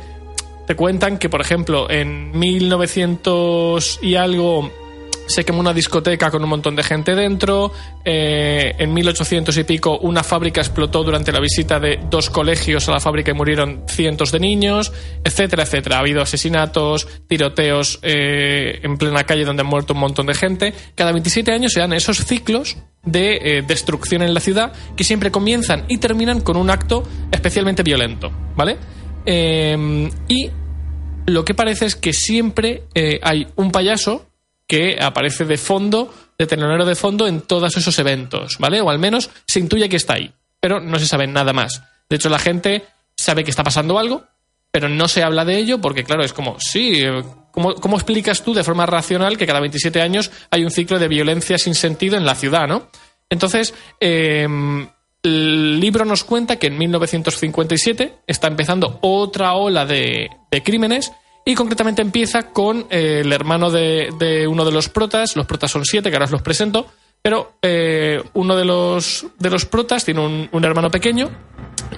[0.67, 4.71] te cuentan que, por ejemplo, en 1900 y algo
[5.27, 7.71] se quemó una discoteca con un montón de gente dentro.
[8.03, 12.91] eh, en 1800 y pico, una fábrica explotó durante la visita de dos colegios a
[12.91, 14.91] la fábrica y murieron cientos de niños,
[15.23, 15.97] etcétera, etcétera.
[15.97, 20.73] Ha habido asesinatos, tiroteos eh, en plena calle donde han muerto un montón de gente.
[20.95, 25.31] Cada 27 años se dan esos ciclos de eh, destrucción en la ciudad que siempre
[25.31, 28.77] comienzan y terminan con un acto especialmente violento, ¿vale?
[29.25, 30.49] Eh, y
[31.25, 34.30] lo que parece es que siempre eh, hay un payaso
[34.71, 38.79] que aparece de fondo, de telonero de fondo en todos esos eventos, ¿vale?
[38.79, 40.31] O al menos se intuye que está ahí,
[40.61, 41.83] pero no se sabe nada más.
[42.09, 44.23] De hecho, la gente sabe que está pasando algo,
[44.71, 48.43] pero no se habla de ello porque, claro, es como, sí, eh, ¿cómo, cómo explicas
[48.43, 52.15] tú de forma racional que cada 27 años hay un ciclo de violencia sin sentido
[52.15, 52.89] en la ciudad, ¿no?
[53.29, 54.47] Entonces, eh,
[55.21, 60.29] el libro nos cuenta que en 1957 está empezando otra ola de
[60.63, 61.11] crímenes
[61.45, 65.71] y concretamente empieza con eh, el hermano de, de uno de los protas, los protas
[65.71, 66.87] son siete, que ahora os los presento,
[67.21, 71.29] pero eh, uno de los, de los protas tiene un, un hermano pequeño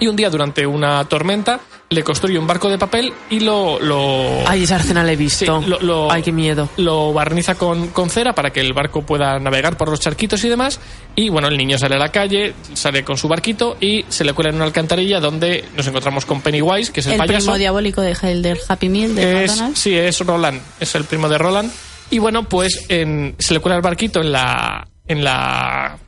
[0.00, 1.60] y un día durante una tormenta
[1.90, 3.78] le construye un barco de papel y lo...
[3.78, 5.62] lo Ay, esa escena la he visto.
[5.62, 6.68] Sí, lo- lo- Ay, qué miedo.
[6.78, 10.48] lo barniza con, con cera para que el barco pueda navegar por los charquitos y
[10.48, 10.80] demás.
[11.14, 14.32] Y bueno, el niño sale a la calle, sale con su barquito y se le
[14.32, 17.38] cuela en una alcantarilla donde nos encontramos con Pennywise, que es el, el payaso.
[17.46, 21.28] primo diabólico de, el del Happy Meal de Es- sí, es Roland, es el primo
[21.28, 21.70] de Roland.
[22.10, 25.98] Y bueno, pues en- se le cuela el barquito en la, en la,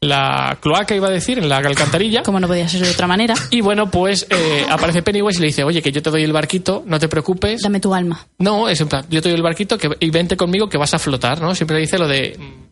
[0.00, 2.22] la cloaca, iba a decir, en la alcantarilla.
[2.22, 3.34] Como no podía ser de otra manera.
[3.50, 6.32] Y bueno, pues eh, aparece Pennywise y le dice, oye, que yo te doy el
[6.32, 7.62] barquito, no te preocupes.
[7.62, 8.26] Dame tu alma.
[8.38, 10.94] No, es en plan, yo te doy el barquito que, y vente conmigo que vas
[10.94, 11.54] a flotar, ¿no?
[11.54, 12.36] Siempre dice lo de.
[12.38, 12.68] mm,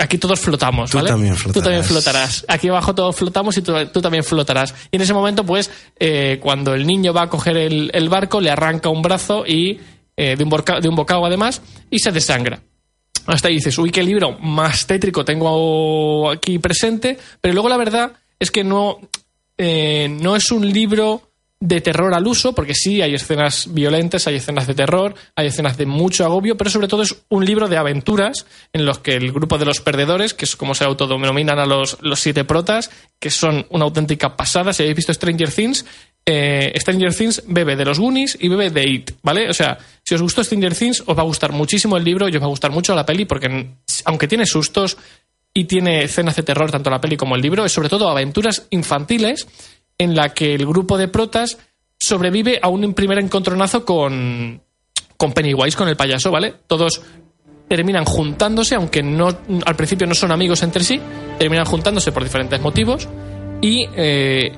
[0.00, 1.08] Aquí todos flotamos, Tú ¿vale?
[1.10, 2.42] también Tú también flotarás.
[2.42, 2.44] flotarás.
[2.46, 4.72] Aquí abajo todos flotamos y tú, tú también flotarás.
[4.92, 8.40] Y en ese momento, pues, eh, cuando el niño va a coger el, el barco,
[8.40, 9.80] le arranca un brazo y
[10.16, 12.60] eh, de, un borca- de un bocado además y se desangra.
[13.26, 17.18] Hasta ahí dices, uy, qué libro más tétrico tengo aquí presente.
[17.40, 18.98] Pero luego la verdad es que no,
[19.58, 21.27] eh, no es un libro
[21.60, 25.76] de terror al uso, porque sí hay escenas violentas, hay escenas de terror, hay escenas
[25.76, 29.32] de mucho agobio, pero sobre todo es un libro de aventuras en los que el
[29.32, 33.30] grupo de los perdedores, que es como se autodenominan a los, los siete protas, que
[33.30, 34.72] son una auténtica pasada.
[34.72, 35.84] Si habéis visto Stranger Things,
[36.24, 39.50] eh, Stranger Things bebe de los Goonies y bebe de It, ¿vale?
[39.50, 42.36] O sea, si os gustó Stranger Things, os va a gustar muchísimo el libro y
[42.36, 43.70] os va a gustar mucho la peli, porque
[44.04, 44.96] aunque tiene sustos
[45.52, 48.68] y tiene escenas de terror, tanto la peli como el libro, es sobre todo aventuras
[48.70, 49.48] infantiles
[49.98, 51.58] en la que el grupo de protas
[51.98, 54.62] sobrevive a un primer encontronazo con,
[55.16, 56.54] con Pennywise, con el payaso, ¿vale?
[56.66, 57.02] Todos
[57.68, 59.28] terminan juntándose, aunque no
[59.66, 61.00] al principio no son amigos entre sí,
[61.38, 63.08] terminan juntándose por diferentes motivos
[63.60, 64.52] y eh,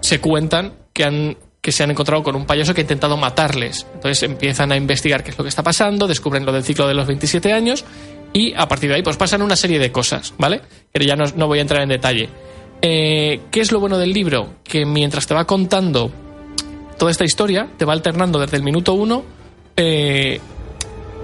[0.00, 3.88] se cuentan que han que se han encontrado con un payaso que ha intentado matarles.
[3.92, 6.94] Entonces empiezan a investigar qué es lo que está pasando, descubren lo del ciclo de
[6.94, 7.84] los 27 años
[8.32, 10.62] y a partir de ahí pues pasan una serie de cosas, ¿vale?
[10.92, 12.28] Pero ya no, no voy a entrar en detalle.
[12.88, 14.50] Eh, ¿Qué es lo bueno del libro?
[14.62, 16.08] Que mientras te va contando
[16.96, 19.24] toda esta historia, te va alternando desde el minuto uno,
[19.74, 20.38] eh,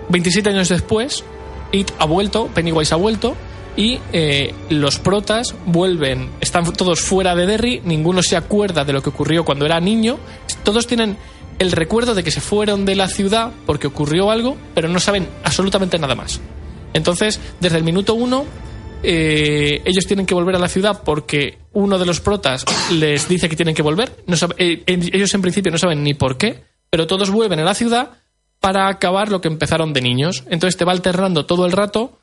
[0.09, 1.23] 27 años después,
[1.71, 3.37] It ha vuelto, Pennywise ha vuelto,
[3.77, 9.01] y eh, los protas vuelven, están todos fuera de Derry, ninguno se acuerda de lo
[9.01, 10.19] que ocurrió cuando era niño,
[10.65, 11.17] todos tienen
[11.61, 15.29] el recuerdo de que se fueron de la ciudad porque ocurrió algo, pero no saben
[15.45, 16.41] absolutamente nada más.
[16.93, 18.47] Entonces, desde el minuto uno,
[19.03, 23.49] eh, ellos tienen que volver a la ciudad porque uno de los protas les dice
[23.49, 24.13] que tienen que volver.
[24.59, 28.11] Eh, ellos en principio no saben ni por qué, pero todos vuelven a la ciudad
[28.61, 30.45] para acabar lo que empezaron de niños.
[30.49, 32.19] Entonces te va alternando todo el rato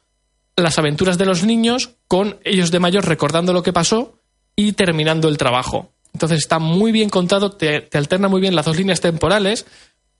[0.55, 4.19] las aventuras de los niños con ellos de mayor recordando lo que pasó
[4.55, 5.91] y terminando el trabajo.
[6.13, 9.65] Entonces está muy bien contado, te, te alterna muy bien las dos líneas temporales,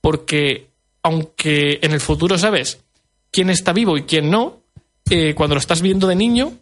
[0.00, 0.70] porque
[1.02, 2.80] aunque en el futuro sabes
[3.30, 4.59] quién está vivo y quién no,
[5.10, 6.52] eh, cuando lo estás viendo de niño,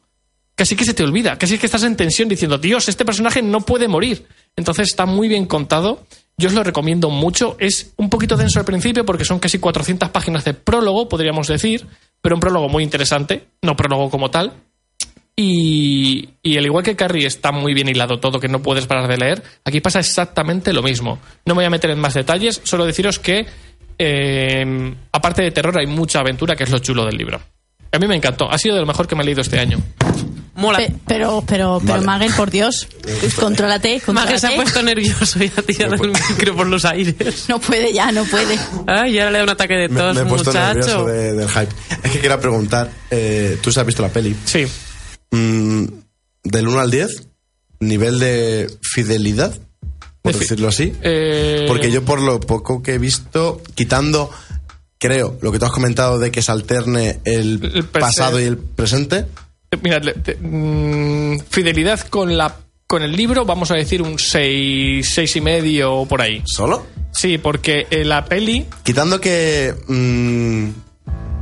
[0.58, 3.60] casi que se te olvida, casi que estás en tensión diciendo, Dios, este personaje no
[3.60, 4.26] puede morir.
[4.56, 6.04] Entonces está muy bien contado,
[6.36, 10.10] yo os lo recomiendo mucho, es un poquito denso al principio porque son casi 400
[10.10, 11.86] páginas de prólogo, podríamos decir,
[12.20, 14.52] pero un prólogo muy interesante, no prólogo como tal.
[15.36, 19.06] Y, y al igual que Carrie está muy bien hilado todo, que no puedes parar
[19.06, 21.20] de leer, aquí pasa exactamente lo mismo.
[21.46, 23.46] No me voy a meter en más detalles, solo deciros que,
[23.96, 27.40] eh, aparte de terror, hay mucha aventura, que es lo chulo del libro.
[27.92, 29.80] A mí me encantó, ha sido de lo mejor que me he leído este año.
[30.54, 30.78] Mola.
[30.78, 32.04] Pe- pero, pero, pero, Vale.
[32.04, 32.88] Magel, por Dios,
[33.38, 34.56] contrólate, Magel se ha contrólate.
[34.56, 37.44] puesto nervioso y ha tirado el micro por los aires.
[37.48, 38.58] No puede ya, no puede.
[38.88, 41.68] Ay, ahora le da un ataque de tos, me he puesto nervioso de- del hype.
[42.02, 44.34] Es que quería preguntar, eh, tú se has visto la peli.
[44.44, 44.66] Sí,
[45.30, 45.84] Mm,
[46.44, 47.28] del 1 al 10,
[47.80, 49.54] nivel de fidelidad,
[50.22, 50.92] por De decirlo así.
[51.02, 54.30] eh, Porque yo por lo poco que he visto, quitando,
[54.98, 59.26] creo, lo que tú has comentado de que se alterne el, pasado y el presente,
[59.82, 62.56] Mira, le- te- mm, fidelidad con la
[62.86, 66.42] con el libro, vamos a decir un 6, seis y medio o por ahí.
[66.46, 66.86] ¿solo?
[67.12, 70.68] Sí, porque eh, la peli Quitando que mm,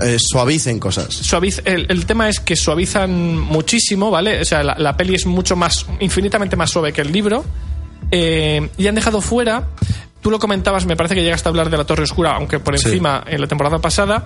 [0.01, 1.15] eh, suavicen cosas.
[1.15, 4.41] suaviz el, el tema es que suavizan muchísimo, ¿vale?
[4.41, 7.45] O sea, la, la peli es mucho más, infinitamente más suave que el libro.
[8.11, 9.69] Eh, y han dejado fuera,
[10.27, 12.77] tú lo comentabas, me parece que llegaste a hablar de la Torre Oscura, aunque por
[12.77, 12.89] Sí.
[12.89, 14.25] encima, en la temporada pasada,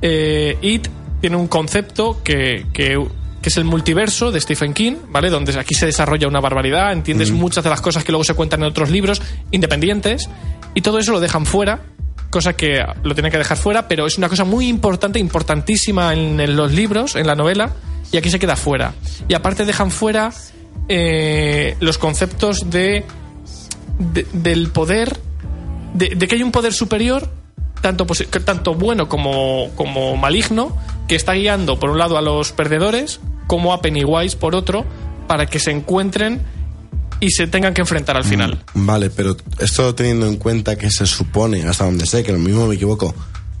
[0.00, 0.88] eh, It
[1.20, 2.98] tiene un concepto que, que,
[3.42, 5.28] que es el multiverso de Stephen King, ¿vale?
[5.28, 8.60] Donde aquí se desarrolla una barbaridad, entiendes muchas de las cosas que luego se cuentan
[8.62, 10.30] en otros libros independientes,
[10.74, 11.80] y todo eso lo dejan fuera
[12.30, 16.40] cosa que lo tienen que dejar fuera, pero es una cosa muy importante, importantísima en,
[16.40, 17.72] en los libros, en la novela,
[18.10, 18.94] y aquí se queda fuera.
[19.28, 20.32] Y aparte dejan fuera
[20.88, 23.04] eh, los conceptos de,
[23.98, 25.20] de- del poder,
[25.94, 27.28] de, de que hay un poder superior,
[27.80, 28.06] tanto,
[28.44, 30.76] tanto bueno como, como maligno,
[31.08, 34.86] que está guiando por un lado a los perdedores, como a Pennywise por otro,
[35.26, 36.42] para que se encuentren
[37.20, 38.62] y se tengan que enfrentar al final.
[38.74, 42.66] Vale, pero esto teniendo en cuenta que se supone, hasta donde sé, que lo mismo
[42.66, 43.14] me equivoco,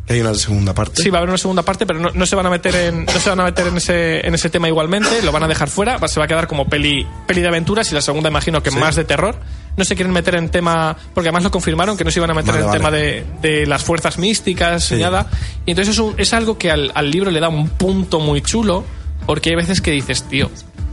[0.08, 1.02] hay una segunda parte.
[1.02, 3.04] Sí, va a haber una segunda parte, pero no, no se van a meter en,
[3.06, 5.68] no se van a meter en ese, en ese tema igualmente, lo van a dejar
[5.70, 8.70] fuera, se va a quedar como peli, peli de aventuras y la segunda imagino que
[8.70, 8.76] Sí.
[8.78, 9.36] más de terror.
[9.74, 12.34] No se quieren meter en tema, porque además lo confirmaron que no se iban a
[12.34, 12.78] meter Vale, en vale.
[12.78, 13.24] tema de,
[13.60, 14.96] de las fuerzas místicas Sí.
[14.96, 15.26] ni nada.
[15.64, 18.42] Y entonces es, un- es algo que al, al libro le da un punto muy
[18.42, 18.84] chulo,
[19.24, 20.50] porque hay veces que dices, tío,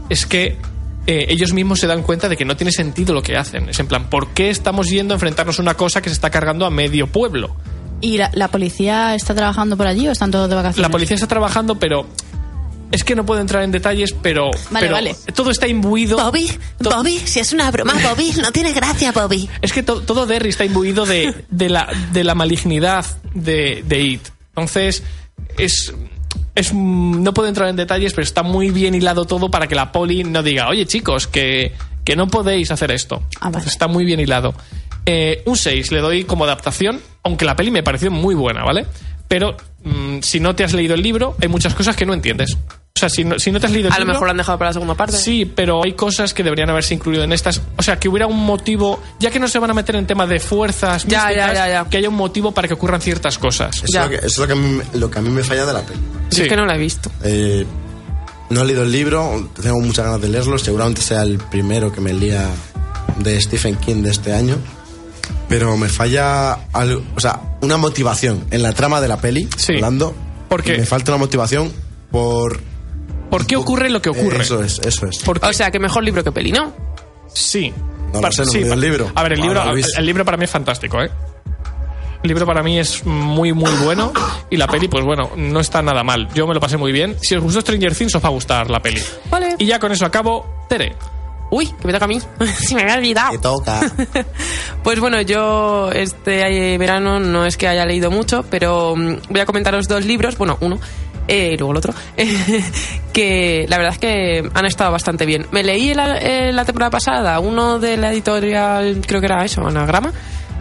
[0.08, 0.56] es que
[1.06, 3.68] eh, ellos mismos se dan cuenta de que no tiene sentido lo que hacen.
[3.68, 6.30] Es en plan, ¿por qué estamos yendo a enfrentarnos a una cosa que se está
[6.30, 7.56] cargando a medio pueblo?
[8.00, 10.82] ¿Y la, la policía está trabajando por allí o están todos de vacaciones?
[10.82, 12.06] La policía está trabajando, pero
[12.92, 15.16] es que no puedo entrar en detalles, pero, Vale, pero vale.
[15.34, 16.16] todo está imbuido.
[16.16, 16.50] Bobby,
[16.82, 19.48] To- Bobby, si es una broma, Bobby, no tiene gracia, Bobby.
[19.62, 24.00] Es que to- todo Derry está imbuido de, de la, de la malignidad de, de
[24.00, 24.28] It.
[24.48, 25.02] Entonces,
[25.58, 25.94] es,
[26.54, 26.72] es.
[26.72, 29.92] mm, No puedo entrar en detalles, pero está muy bien hilado todo para que la
[29.92, 31.72] poli no diga, oye chicos, que,
[32.04, 33.22] que no podéis hacer esto.
[33.40, 33.66] Ah, vale.
[33.66, 34.52] Está muy bien hilado.
[35.12, 38.86] Eh, un 6 le doy como adaptación, aunque la peli me pareció muy buena, ¿vale?
[39.26, 42.56] Pero mm, si no te has leído el libro, hay muchas cosas que no entiendes.
[42.96, 44.12] O sea, si no, si no te has leído el A lo libro.
[44.14, 45.16] mejor lo han dejado para la segunda parte.
[45.16, 47.62] Sí, pero hay cosas que deberían haberse incluido en estas.
[47.78, 50.26] O sea, que hubiera un motivo, ya que no se van a meter en tema
[50.26, 51.88] de fuerzas Ya, místicas, ya, ya, ya.
[51.88, 53.76] que haya un motivo para que ocurran ciertas cosas.
[53.76, 54.04] Eso, Ya.
[54.04, 55.42] es lo que, eso es lo que, a mí, me- lo que a mí me
[55.42, 55.98] falla de la peli.
[56.00, 56.42] Yo Sí.
[56.42, 57.10] Es que no la he visto.
[57.24, 57.64] Eh,
[58.50, 62.00] no he leído el libro, tengo muchas ganas de leerlo, seguramente sea el primero que
[62.02, 62.46] me lía
[63.18, 64.56] de Stephen King de este año.
[65.50, 69.74] Pero me falla algo, o sea, una motivación en la trama de la peli, Sí.
[69.74, 70.14] hablando.
[70.48, 70.78] ¿Por qué?
[70.78, 71.70] Me falta una motivación
[72.10, 72.58] por.
[73.28, 74.40] ¿Por qué ocurre lo que ocurre?
[74.42, 75.18] Eso es, eso es.
[75.18, 76.72] Porque O sea, que mejor libro que peli, ¿no?
[77.34, 77.74] sí.
[78.12, 79.12] No sé, no sí, el libro.
[79.14, 81.08] A ver, el Ah, libro, el, el libro para mí es fantástico, ¿eh?
[82.24, 84.12] El libro para mí es muy, muy bueno.
[84.50, 86.28] Y la peli, pues bueno, no está nada mal.
[86.34, 87.16] Yo me lo pasé muy bien.
[87.22, 89.00] Si os gustó Stranger Things, os va a gustar la peli.
[89.30, 89.54] Vale.
[89.58, 90.66] Y ya con eso acabo.
[90.68, 90.96] Tere.
[91.50, 92.20] Uy, que me toca a mí.
[92.58, 93.32] si me había olvidado.
[93.32, 93.80] Que toca.
[94.82, 99.40] Pues bueno, yo este eh, verano no es que haya leído mucho, pero mm, voy
[99.40, 100.78] a comentaros dos libros, bueno, uno,
[101.28, 101.92] eh, y luego el otro,
[103.12, 105.46] que la verdad es que han estado bastante bien.
[105.50, 109.66] Me leí la, eh, la temporada pasada uno de la editorial, creo que era eso,
[109.66, 110.12] Anagrama,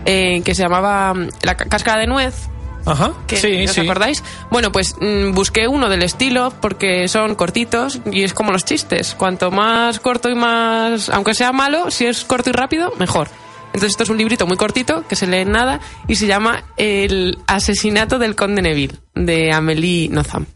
[0.05, 2.49] eh, que se llamaba mm, La ca- cáscara de nuez,
[2.89, 3.13] Ajá.
[3.27, 3.81] que sí, ¿os sí.
[3.81, 4.23] acordáis?
[4.51, 9.15] Bueno, pues mm, busqué uno del estilo porque son cortitos y es como los chistes.
[9.15, 13.29] Cuanto más corto y más, aunque sea malo, si es corto y rápido, mejor.
[13.67, 16.63] Entonces esto es un librito muy cortito que se lee en nada y se llama
[16.75, 20.47] El asesinato del conde Neville de Amélie Nothomb.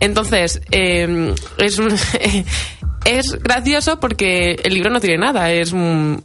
[0.00, 1.96] Entonces, eh, es un-
[3.04, 5.50] es gracioso porque el libro no tiene nada.
[5.50, 6.24] Es un.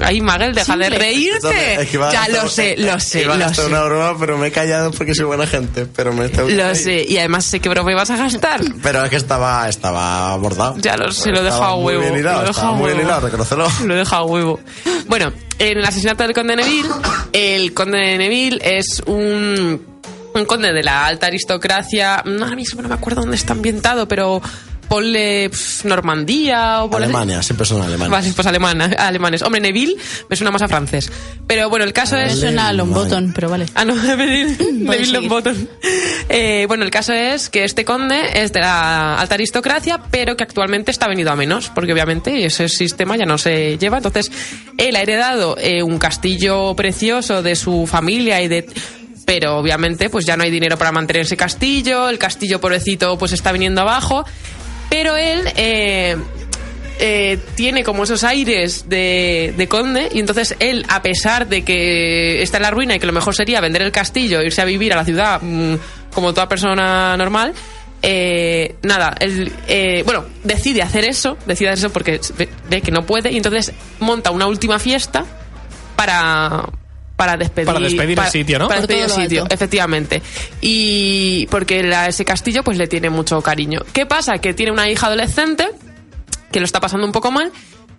[0.00, 1.82] Ahí, Magel, deja de reírte.
[1.82, 3.70] Es que a ya lo sé, lo sé, iba a lo gastar sé.
[3.70, 5.86] una broma, pero me he callado porque soy buena gente.
[5.86, 7.04] Pero me está Lo sé.
[7.08, 8.60] Y además sé qué broma ibas a gastar.
[8.82, 10.76] Pero es que estaba, estaba bordado.
[10.78, 12.96] Ya lo sé, lo he dejado a huevo, bien hilado, lo dejado a muy bien
[12.98, 13.08] huevo.
[13.08, 13.68] hilado, reconócelo.
[13.84, 14.60] Lo he dejado a huevo.
[15.06, 16.88] Bueno, en el asesinato del conde Neville,
[17.32, 19.84] el conde de Neville es un,
[20.34, 22.22] un conde de la alta aristocracia.
[22.24, 24.40] No, ahora mismo no me acuerdo dónde está ambientado, pero
[24.90, 28.10] ponle pf, Normandía o ponle- Alemania, siempre son alemanes.
[28.10, 29.40] Vale, pues alemana, alemanes.
[29.42, 29.94] Hombre, Neville
[30.28, 31.10] me suena más a francés.
[31.46, 32.40] Pero bueno, el caso Me es...
[32.40, 33.66] suena a Longbottom, pero vale.
[33.76, 35.12] Ah, no, Neville, Neville.
[35.12, 35.56] Longbottom.
[36.28, 40.42] Eh, bueno, el caso es que este conde es de la alta aristocracia, pero que
[40.42, 43.98] actualmente está venido a menos, porque obviamente ese sistema ya no se lleva.
[43.98, 44.30] Entonces,
[44.76, 48.66] él ha heredado eh, un castillo precioso de su familia y de
[49.26, 53.30] pero obviamente pues ya no hay dinero para mantener ese castillo, el castillo pobrecito pues
[53.32, 54.24] está viniendo abajo,
[54.90, 56.16] pero él eh,
[56.98, 62.42] eh, tiene como esos aires de, de conde y entonces él, a pesar de que
[62.42, 64.92] está en la ruina y que lo mejor sería vender el castillo, irse a vivir
[64.92, 65.76] a la ciudad mm,
[66.12, 67.54] como toda persona normal,
[68.02, 72.20] eh, nada, él, eh, bueno, decide hacer eso, decide hacer eso porque
[72.68, 75.24] ve que no puede y entonces monta una última fiesta
[75.96, 76.68] para
[77.20, 78.68] para despedir Para despedir el sitio, ¿no?
[78.68, 79.54] para despedir el sitio alto.
[79.54, 80.22] efectivamente
[80.62, 84.88] y porque la- ese castillo pues le tiene mucho cariño qué pasa que tiene una
[84.88, 85.68] hija adolescente
[86.50, 87.52] que lo está pasando un poco mal.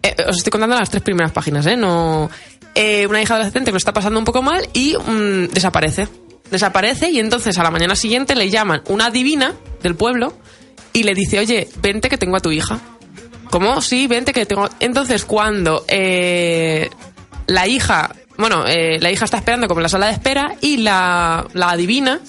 [0.04, 1.78] Eh, os estoy contando las tres primeras páginas, ¿eh?
[1.78, 2.30] No,
[2.76, 6.08] eh, una hija adolescente que lo está pasando un poco mal y mm, desaparece.
[6.50, 9.54] Desaparece y entonces a la mañana siguiente le llaman una divina
[9.84, 10.34] del pueblo
[10.92, 12.80] y le dice, oye, vente que tengo a tu hija.
[13.52, 13.82] ¿Cómo?
[13.82, 14.68] Sí, vente que tengo...
[14.80, 16.90] Entonces cuando eh,
[17.48, 18.12] la hija...
[18.42, 21.78] Bueno, eh, la hija está esperando como en la sala de espera y la, la
[21.78, 22.20] divina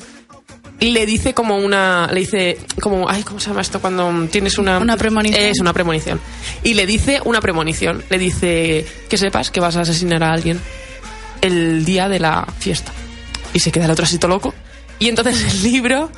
[0.79, 4.79] le dice como una le dice como ay cómo se llama esto cuando tienes una
[4.79, 5.43] Una premonición.
[5.43, 6.21] es una premonición.
[6.63, 8.05] Y le dice una premonición.
[8.11, 10.61] Le dice que sepas que vas a asesinar a alguien
[11.41, 12.93] el día de la fiesta
[13.55, 14.55] y se queda el otro así todo loco.
[14.99, 16.11] Y entonces el libro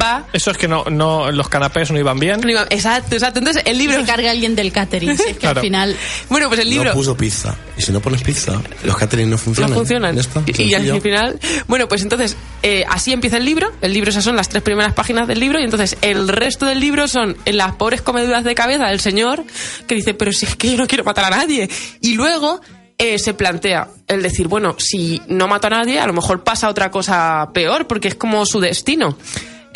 [0.00, 2.40] va Eso es que no, no los canapés no iban bien.
[2.70, 5.16] exacto exacto entonces el libro Se carga alguien del catering.
[5.16, 5.60] Si es que Claro.
[5.60, 5.96] al final.
[6.28, 7.54] bueno pues el libro No puso pizza.
[7.78, 9.70] Y si no pones pizza, los catering no funcionan.
[9.70, 10.18] no funcionan.
[10.18, 13.70] Está, y, y al final, bueno, pues entonces, eh, así empieza el libro.
[13.82, 15.60] El libro, esas son las tres primeras páginas del libro.
[15.60, 19.44] Y entonces, el resto del libro son las pobres comeduras de cabeza del señor
[19.86, 21.68] que dice, pero si es que yo no quiero matar a nadie.
[22.00, 22.60] Y luego.
[22.98, 26.70] eh, se plantea el decir, bueno, si no mato a nadie, a lo mejor pasa
[26.70, 29.18] otra cosa peor, porque es como su destino.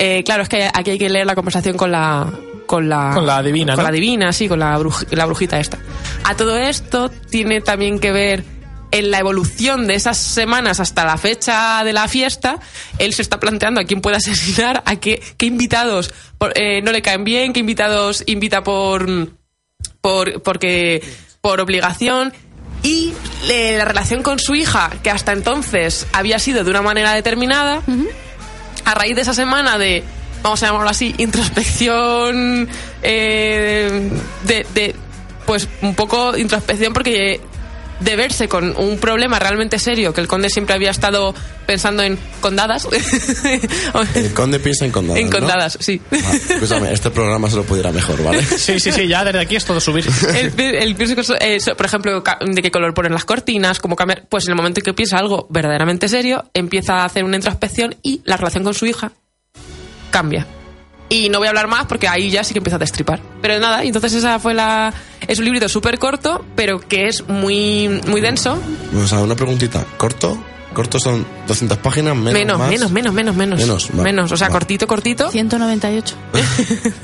[0.02, 2.26] Eh, claro, es que aquí hay que leer la conversación con la,
[2.64, 3.88] con la, Con la divina, con ¿no?
[3.90, 5.78] la divina, sí, con la, bruj- la brujita esta.
[6.24, 8.44] A todo esto tiene también que ver
[8.92, 12.58] en la evolución de esas semanas hasta la fecha de la fiesta,
[12.98, 16.92] él se está planteando a quién puede asesinar, a qué, qué invitados por- eh, no
[16.92, 19.06] le caen bien, qué invitados invita por,
[20.00, 21.02] por, porque,
[21.42, 22.32] por obligación.
[22.82, 23.12] Y
[23.50, 27.82] eh, la relación con su hija, que hasta entonces había sido de una manera determinada,
[28.90, 30.02] a raíz de esa semana de,
[30.42, 32.68] vamos a llamarlo así, introspección,
[33.02, 34.10] eh,
[34.44, 34.94] de, de,
[35.46, 37.40] pues un poco introspección porque
[38.00, 41.34] de verse con un problema realmente serio que el conde siempre había estado
[41.66, 42.88] pensando en condadas.
[44.14, 45.20] El conde piensa en condadas.
[45.20, 45.38] en ¿no?
[45.38, 46.00] condadas, sí.
[46.10, 48.42] Ah, escúchame, este programa se lo pudiera mejor, ¿vale?
[48.60, 50.06] Sí, sí, sí, ya desde aquí es todo subir.
[50.34, 50.96] El, el
[51.40, 54.26] eh, por ejemplo, de qué color ponen las cortinas, cómo cambiar.
[54.28, 57.94] Pues en el momento en que piensa algo verdaderamente serio, empieza a hacer una introspección
[58.02, 59.12] y la relación con su hija
[60.10, 60.46] cambia.
[61.08, 63.20] Y no voy a hablar más porque ahí ya sí que empieza a destripar.
[63.42, 64.94] Pero nada, y entonces esa fue la.
[65.30, 68.58] Es un librito súper corto, pero que es muy, muy denso.
[69.00, 69.84] O sea, una preguntita.
[69.96, 70.36] ¿Corto?
[70.74, 72.14] ¿Corto son 200 páginas?
[72.16, 72.68] Menos, Menos, más?
[72.70, 73.60] menos, menos, menos, menos.
[73.60, 74.52] Menos, va, Menos, o sea, va.
[74.54, 75.30] cortito, cortito.
[75.30, 76.16] 198.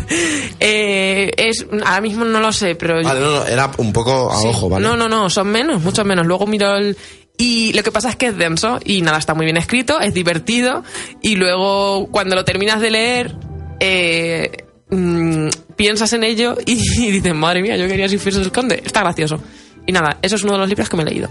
[0.59, 3.03] Eh, es, ahora mismo no lo sé, pero.
[3.03, 4.47] Vale, no, no, era un poco a Sí.
[4.49, 4.85] ojo, ¿vale?
[4.87, 6.27] No, no, no, son menos, mucho menos.
[6.27, 6.97] Luego miro el...
[7.39, 10.15] Y lo que pasa es que es denso y nada, está muy bien escrito, es
[10.15, 10.83] divertido
[11.21, 13.37] y luego cuando lo terminas de leer
[13.79, 16.75] eh, mm, piensas en ello y,
[17.11, 18.83] dices, madre mía, yo quería si fuese el conde.
[18.85, 19.41] Está gracioso.
[19.87, 21.29] Y nada, eso es uno de los libros que me he leído.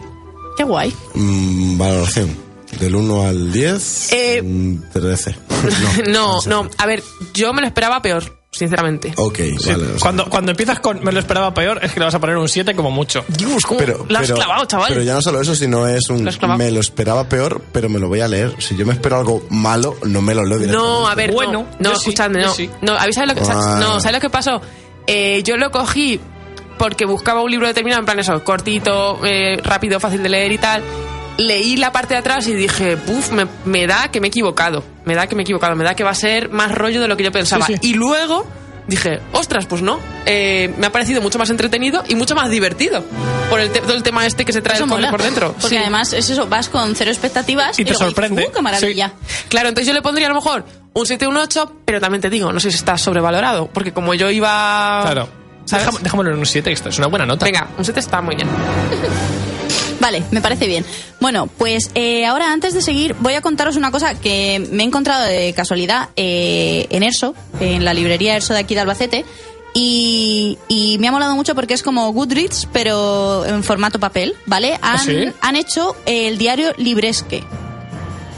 [0.58, 0.94] Qué guay.
[1.14, 2.46] Mm, valoración.
[2.80, 5.36] Del 1 al 10, Eh, mm, 13.
[6.08, 7.04] No, no, a ver,
[7.34, 9.14] yo me lo esperaba peor, sinceramente.
[9.18, 9.84] Ok, Sí, vale.
[9.84, 12.20] o sea, cuando, cuando empiezas con me lo esperaba peor, es que le vas a
[12.20, 13.24] poner un 7 como mucho.
[13.28, 14.88] Dios, ¿cómo pero, lo has pero- clavado, chaval?
[14.90, 16.24] Pero ya no solo eso, sino es un.
[16.26, 16.58] Lo.
[16.58, 18.56] Me lo esperaba peor, pero me lo voy a leer.
[18.60, 20.88] Si yo me espero algo malo, no me lo leo directamente.
[21.00, 22.54] No, a ver, Bueno, no, no sí, escuchadme, no.
[22.54, 22.70] sí.
[22.82, 23.78] No, ¿habéis sabido lo que, Ah.
[23.80, 24.62] no, ¿sabéis lo que pasó?
[25.08, 26.20] Eh, yo lo cogí
[26.78, 30.58] porque buscaba un libro determinado, en plan eso, cortito, eh, rápido, fácil de leer y
[30.58, 30.82] tal.
[31.38, 34.84] Leí la parte de atrás y dije, puf, me, me da que me he equivocado.
[35.06, 35.76] Me da que me he equivocado.
[35.76, 37.66] Me da que va a ser más rollo de lo que yo pensaba.
[37.66, 37.90] Sí, sí.
[37.90, 38.46] Y luego
[38.88, 40.00] dije, ostras, pues no.
[40.26, 43.04] Eh, me ha parecido mucho más entretenido y mucho más divertido.
[43.50, 45.52] Por el, te- todo el tema este que se trae el cómic por dentro.
[45.54, 45.78] Porque Sí.
[45.78, 48.48] además es eso, vas con cero expectativas Y te luego dices, sorprende.
[48.48, 49.14] "Uh, qué maravilla.
[49.50, 52.30] Claro, entonces yo le pondría a lo mejor un 7 un 8, pero también te
[52.30, 53.68] digo, no sé si está sobrevalorado.
[53.68, 55.02] Porque como yo iba.
[55.04, 55.28] Claro.
[55.70, 57.46] Déjame- Déjamelo en un 7, que esto es una buena nota.
[57.46, 58.48] Venga, un 7 está muy bien.
[60.06, 60.86] Vale, me parece bien.
[61.20, 64.86] Bueno, pues eh, ahora antes de seguir voy a contaros una cosa que me he
[64.86, 69.26] encontrado de casualidad eh, en Erso, en la librería Erso de aquí de Albacete,
[69.74, 74.78] y, y me ha molado mucho porque es como Goodreads, pero en formato papel, ¿vale?
[74.84, 75.26] Han, sí?
[75.42, 77.44] han hecho el diario Libresque.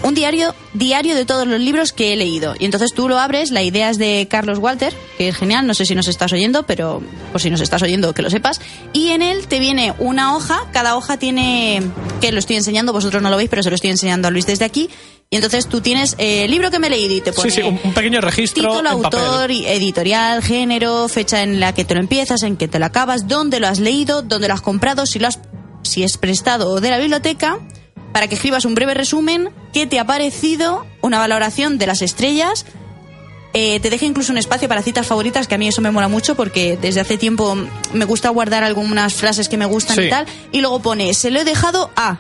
[0.04, 2.56] Un diario, diario de todos los libros que he leído.
[2.60, 5.74] Y entonces tú lo abres, la idea es de Carlos Walter, que es genial, no
[5.74, 8.62] sé si nos estás oyendo, pero por si nos estás oyendo, que lo sepas.
[8.94, 11.82] Y en él te viene una hoja, cada hoja tiene,
[12.22, 14.46] que lo estoy enseñando, vosotros no lo veis, pero se lo estoy enseñando a Luis
[14.46, 14.90] desde aquí.
[15.30, 17.62] Y entonces tú tienes eh, el libro que me he leído y te pone Sí,
[17.62, 22.00] sí, un, pequeño registro título, en autor, editorial, género, fecha en la que te lo
[22.00, 25.20] empiezas, en que te lo acabas, dónde lo has leído, dónde lo has comprado, si
[25.20, 25.40] lo has,
[25.82, 27.60] si es prestado o de la biblioteca,
[28.18, 32.66] para que escribas un breve resumen, qué te ha parecido, una valoración de las estrellas.
[33.54, 36.08] Eh, te deja incluso un espacio para citas favoritas, que a mí eso me mola
[36.08, 37.56] mucho porque desde hace tiempo
[37.94, 40.02] me gusta guardar algunas frases que me gustan Sí.
[40.06, 40.26] y tal.
[40.52, 42.18] Y luego pone, se lo he dejado a.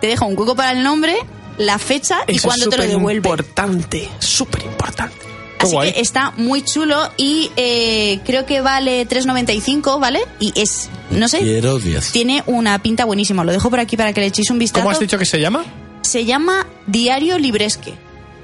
[0.00, 1.14] Te deja un hueco para el nombre,
[1.58, 3.28] la fecha y Eso cuándo te lo devuelve.
[3.28, 5.25] importante, súper importante.
[5.66, 5.92] Qué Así guay.
[5.92, 10.20] que está muy chulo y eh, creo que vale 3.95, ¿vale?
[10.40, 12.12] Y es, no sé, Quiero 10.
[12.12, 13.44] tiene una pinta buenísima.
[13.44, 14.82] Lo dejo por aquí para que le echéis un vistazo.
[14.82, 15.64] ¿Cómo has dicho que se llama?
[16.02, 17.94] Se llama Diario Libresque.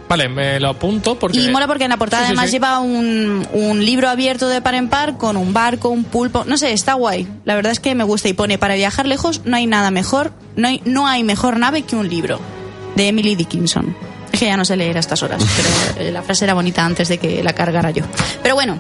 [0.09, 1.41] Vale, me lo apunto porque...
[1.41, 2.53] Y mola porque en la portada Sí, sí, además sí.
[2.53, 6.45] lleva un, un libro abierto de par en par con un barco, un pulpo.
[6.45, 7.27] No sé, está guay.
[7.47, 10.33] La verdad es que me gusta y pone para viajar lejos no hay nada mejor,
[10.55, 12.39] no hay, no hay mejor nave que un libro.
[12.95, 13.97] De Emily Dickinson.
[14.43, 17.07] Que ya no sé leer a estas horas, pero eh, la frase era bonita antes
[17.07, 18.03] de que la cargara yo.
[18.43, 18.77] Pero bueno,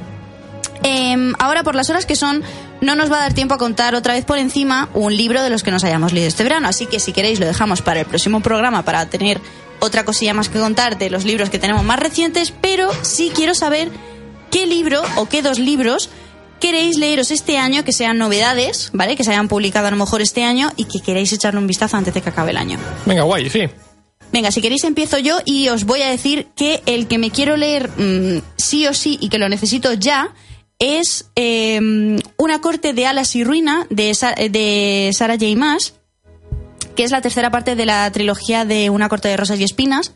[0.82, 2.42] Em, ahora, por las horas que son,
[2.80, 5.50] no nos va a dar tiempo a contar otra vez por encima un libro de
[5.50, 6.66] los que nos hayamos leído este verano.
[6.66, 9.40] Así que si queréis lo dejamos para el próximo programa para tener
[9.78, 12.52] otra cosilla más que contar de los libros que tenemos más recientes.
[12.60, 13.90] Pero sí quiero saber
[14.50, 16.10] qué libro o qué dos libros
[16.58, 19.14] queréis leeros este año que sean novedades, ¿vale?
[19.14, 21.96] Que se hayan publicado a lo mejor este año y que queréis echarle un vistazo
[21.96, 22.78] antes de que acabe el año.
[23.06, 23.68] Venga, guay, sí.
[24.32, 27.56] Venga, si queréis empiezo yo y os voy a decir que el que me quiero
[27.56, 30.34] leer mm, sí o sí y que lo necesito ya
[30.78, 31.78] es eh,
[32.38, 34.34] Una corte de alas y ruina de, Sa-
[35.12, 35.54] Sarah J.
[35.56, 35.94] Maas,
[36.96, 40.12] que es la tercera parte de la trilogía de Una corte de rosas y espinas,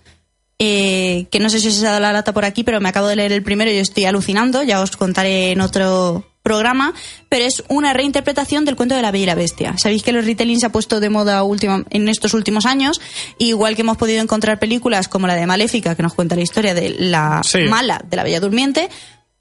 [0.59, 3.07] eh, que no sé si os he dado la lata por aquí, pero me acabo
[3.09, 6.94] de leer el primero y estoy alucinando, ya os contaré en otro programa,
[7.28, 9.76] pero es una reinterpretación del cuento de la Bella y la Bestia.
[9.78, 13.01] Sabéis que los retelling se ha puesto de moda última- en estos últimos años,
[13.38, 16.72] igual que hemos podido encontrar películas como la de Maléfica, que nos cuenta la historia
[16.72, 17.59] de la Sí.
[17.68, 18.88] mala de la Bella Durmiente,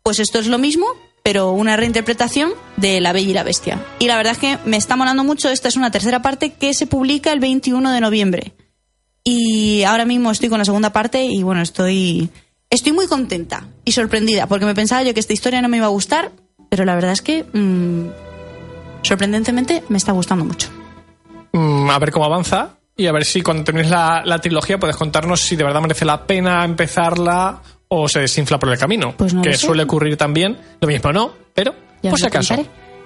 [0.02, 0.88] pues esto es lo mismo,
[1.22, 3.80] pero una reinterpretación de La Bella y la Bestia.
[4.00, 6.74] Y la verdad es que me está molando mucho, esta es una tercera parte que
[6.74, 8.54] se publica el 21 de noviembre.
[9.24, 12.30] Y ahora mismo estoy con la segunda parte y bueno, estoy
[12.70, 15.86] estoy muy contenta y sorprendida porque me pensaba yo que esta historia no me iba
[15.86, 16.32] a gustar,
[16.70, 18.08] pero la verdad es que mm,
[19.04, 20.70] sorprendentemente me está gustando mucho.
[21.54, 24.96] Mm, a ver cómo avanza y a ver si cuando termines la, la trilogía puedes
[24.96, 29.14] contarnos si de verdad merece la pena empezarla o se desinfla por el camino.
[29.18, 29.66] Pues no que lo sé.
[29.66, 30.58] suele ocurrir también.
[30.82, 32.56] Lo mismo no, pero Ya por si acaso.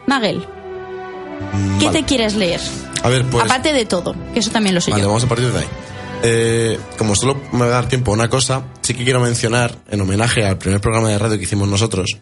[0.07, 0.41] Magel,
[1.79, 1.99] ¿qué Vale.
[1.99, 2.61] te quieres leer?
[3.03, 3.43] A ver, pues.
[3.45, 5.07] Aparte de todo, que eso también lo sé Vale, yo.
[5.09, 5.67] vamos a partir de ahí.
[6.21, 9.75] Eh, como solo me va a dar tiempo a una cosa, sí que quiero mencionar,
[9.89, 12.17] en homenaje al primer programa de radio que hicimos nosotros,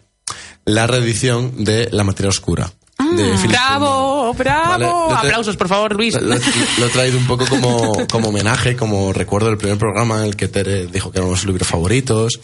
[0.64, 2.70] la reedición de La materia oscura.
[2.98, 3.06] Ah.
[3.48, 4.34] ¡Bravo!
[4.34, 5.08] ¡Bravo!
[5.08, 6.20] Vale, Aplausos, por favor, Luis.
[6.20, 10.24] Lo, lo he traído un poco como, como homenaje, como recuerdo del primer programa en
[10.24, 12.40] el que Tere dijo que eran los libros favoritos.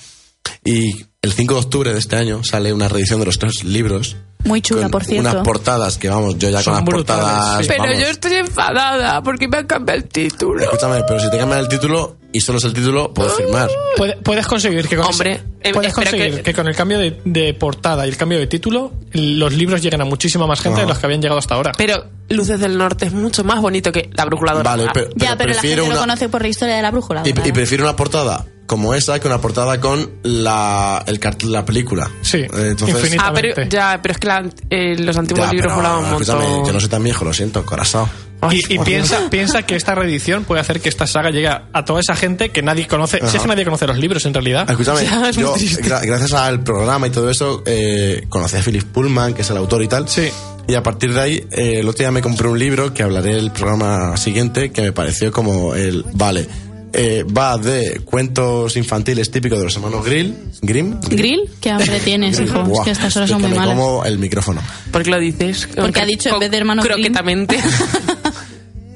[0.64, 4.16] Y el 5 de octubre de este año sale una reedición de los tres libros.
[4.44, 5.30] Muy chula, con por cierto.
[5.30, 7.60] Unas portadas que, vamos, yo ya Son con las brutales, portadas.
[7.62, 7.66] sí.
[7.68, 7.98] Pero vamos.
[7.98, 10.62] yo estoy enfadada porque me han cambiado el título.
[10.62, 13.70] Escúchame, pero si te cambian el título y solo es el título, puedo firmar.
[13.96, 16.52] Puede- puedes conseguir que con Hombre, ese- eh, puedes conseguir que- que...
[16.54, 20.04] con el cambio de, de portada y el cambio de título los libros lleguen a
[20.04, 20.82] muchísima más gente Ajá.
[20.82, 21.72] de los que habían llegado hasta ahora.
[21.78, 24.76] Pero Luces del Norte es mucho más bonito que La Brújula Dorada.
[24.76, 26.90] Vale, pero, ya, pero la gente prefiero lo una, conoce por la historia de la
[26.90, 27.22] brújula.
[27.24, 31.52] y, y prefiero una portada como esa que una portada con la, el cartel de
[31.54, 32.10] la película.
[32.22, 33.22] Sí, Eh, entonces, infinito.
[33.24, 36.10] Ah, pero ya, pero es que la- eh, los antiguos Ya, libros pero, molaban un
[36.12, 36.66] montón.
[36.66, 38.08] Yo no soy tan viejo, lo siento, corazón.
[38.40, 41.84] Ay, Y, y piensa, piensa que esta reedición puede hacer que esta saga llegue a,
[41.86, 43.20] toda esa gente que nadie conoce.
[43.26, 44.68] Si es que nadie conoce los libros, en realidad.
[44.70, 48.62] Escúchame, Ya, es muy yo, gra- gracias al programa y todo eso, eh, conocí a
[48.62, 50.08] Philip Pullman, que es el autor y tal.
[50.08, 50.28] Sí.
[50.66, 53.38] Y a partir de ahí, eh, el otro día me compré un libro que hablaré
[53.38, 56.46] el programa siguiente, que me pareció como el, vale,
[56.94, 61.00] eh, va de cuentos infantiles típicos de los hermanos Grill, Grimm.
[61.02, 61.50] ¿Grill?
[61.60, 62.62] ¿Qué hambre tienes, hijo?
[62.62, 63.74] es Buah, que estas horas son muy malas.
[63.76, 64.62] como el micrófono.
[64.92, 65.68] ¿Por qué lo dices?
[65.74, 66.94] Porque ha dicho en vez de hermano Grimm.
[66.94, 67.58] Croquetamente.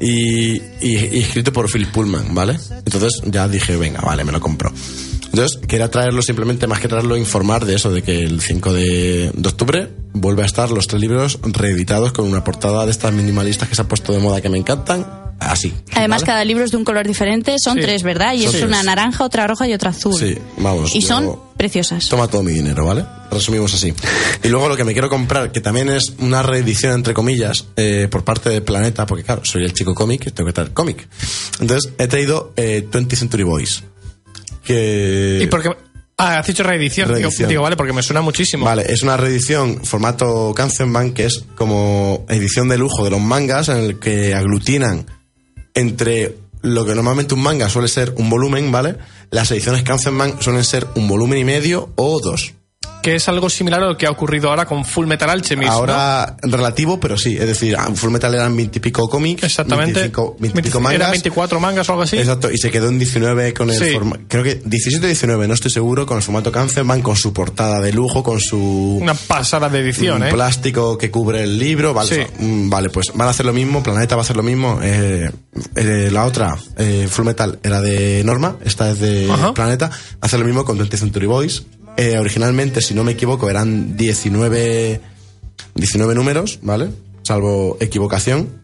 [0.01, 2.59] y, y- y escrito por Philip Pullman, ¿vale?
[2.85, 4.73] Entonces ya dije, venga, vale, me lo compro.
[5.33, 9.31] Entonces, quería traerlo simplemente, más que traerlo, informar de eso, de que el 5 de,
[9.35, 13.69] de octubre vuelve a estar los tres libros reeditados con una portada de estas minimalistas
[13.69, 15.07] que se ha puesto de moda que me encantan,
[15.39, 15.73] así.
[15.95, 16.27] Además, ¿vale?
[16.27, 17.55] cada libro es de un color diferente.
[17.63, 17.83] Son Sí.
[17.83, 18.33] tres, ¿verdad?
[18.35, 18.65] Y Son es tres.
[18.65, 20.19] una naranja, otra roja y otra azul.
[20.19, 20.95] Sí, vamos.
[20.97, 22.09] Y son preciosas.
[22.09, 23.05] Toma todo mi dinero, ¿vale?
[23.31, 23.93] Resumimos así.
[24.43, 28.09] Y luego lo que me quiero comprar, que también es una reedición, entre comillas, eh,
[28.11, 31.07] por parte de Planeta, porque claro, soy el chico cómic, tengo que traer cómic.
[31.61, 33.83] Entonces, he traído eh, 20th Century Boys.
[34.69, 35.41] Que...
[35.43, 35.71] ¿Y por qué?
[36.19, 37.09] Ah, has dicho reedición.
[37.09, 37.49] Digo- Reedición.
[37.49, 38.65] Digo, vale, porque me suena muchísimo.
[38.67, 43.69] Vale, es una reedición formato Kanzenban, que es como edición de lujo de los mangas,
[43.71, 45.07] en el que aglutinan
[45.75, 48.97] entre lo que normalmente un manga suele ser un volumen, ¿vale?
[49.31, 52.53] Las ediciones Kanzenban suelen ser un volumen y medio o dos.
[53.09, 55.71] Que es algo similar a lo que ha ocurrido ahora con Full Metal Alchemist.
[55.71, 55.79] ¿no?
[55.79, 59.95] Ahora relativo, pero sí, es decir, a Full Metal eran 20 y pico cómics, Exactamente.
[60.01, 60.95] 25, 20 y pico 20 mangas.
[61.01, 62.19] Eran 24 mangas o algo así.
[62.19, 63.93] Exacto, y se quedó en 19 con el Sí.
[63.95, 64.25] formato.
[64.29, 67.81] Creo que 17 o 19, no estoy seguro, con el formato Kanzenban, con su portada
[67.81, 68.99] de lujo, con su.
[69.01, 70.31] Una pasada de edición, un ¿eh?
[70.31, 71.95] plástico que cubre el libro.
[71.95, 72.45] Vale, Sí.
[72.45, 74.81] mm, vale, pues van a hacer lo mismo, Planeta va a hacer lo mismo.
[74.83, 75.31] eh,
[75.77, 76.57] eh, la otra,
[77.09, 79.55] Full Metal, era de Norma, esta es de Ajá.
[79.55, 79.91] Planeta.
[80.21, 81.63] Hacer lo mismo con 20th Century Boys.
[81.99, 85.01] Eh, originalmente, si no me equivoco, eran 19,
[85.75, 86.91] 19 números, ¿vale?
[87.23, 88.63] Salvo equivocación.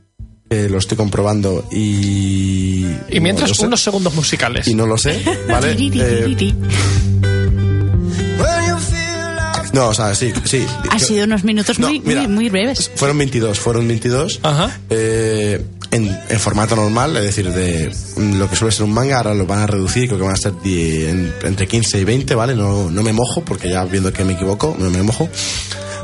[0.50, 2.86] eh, lo estoy comprobando y.
[3.10, 4.68] Y mientras, no unos segundos musicales.
[4.68, 5.74] Y no lo sé, ¿vale?
[5.76, 6.54] Eh,
[9.72, 10.64] no, o sea, sí, sí.
[10.90, 12.92] Ha sido unos minutos No, muy, mira, muy, muy breves.
[12.94, 14.38] Fueron 22, fueron 22.
[14.44, 14.78] Ajá.
[14.90, 15.60] eh,
[15.94, 17.90] en, en formato normal, es decir, de
[18.36, 20.36] lo que suele ser un manga, ahora lo van a reducir, creo que van a
[20.36, 22.54] ser die- en- entre 15 y 20, ¿vale?
[22.54, 25.28] No, no me mojo, porque ya viendo que me equivoco, no me mojo.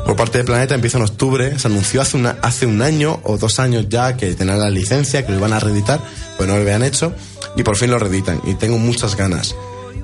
[0.05, 3.37] Por parte de Planeta empieza en octubre, se anunció hace, una, hace un año o
[3.37, 5.99] dos años ya que tenían la licencia, que lo iban a reeditar,
[6.37, 7.13] pues no lo habían hecho,
[7.55, 9.53] y por fin lo reeditan, y tengo muchas ganas.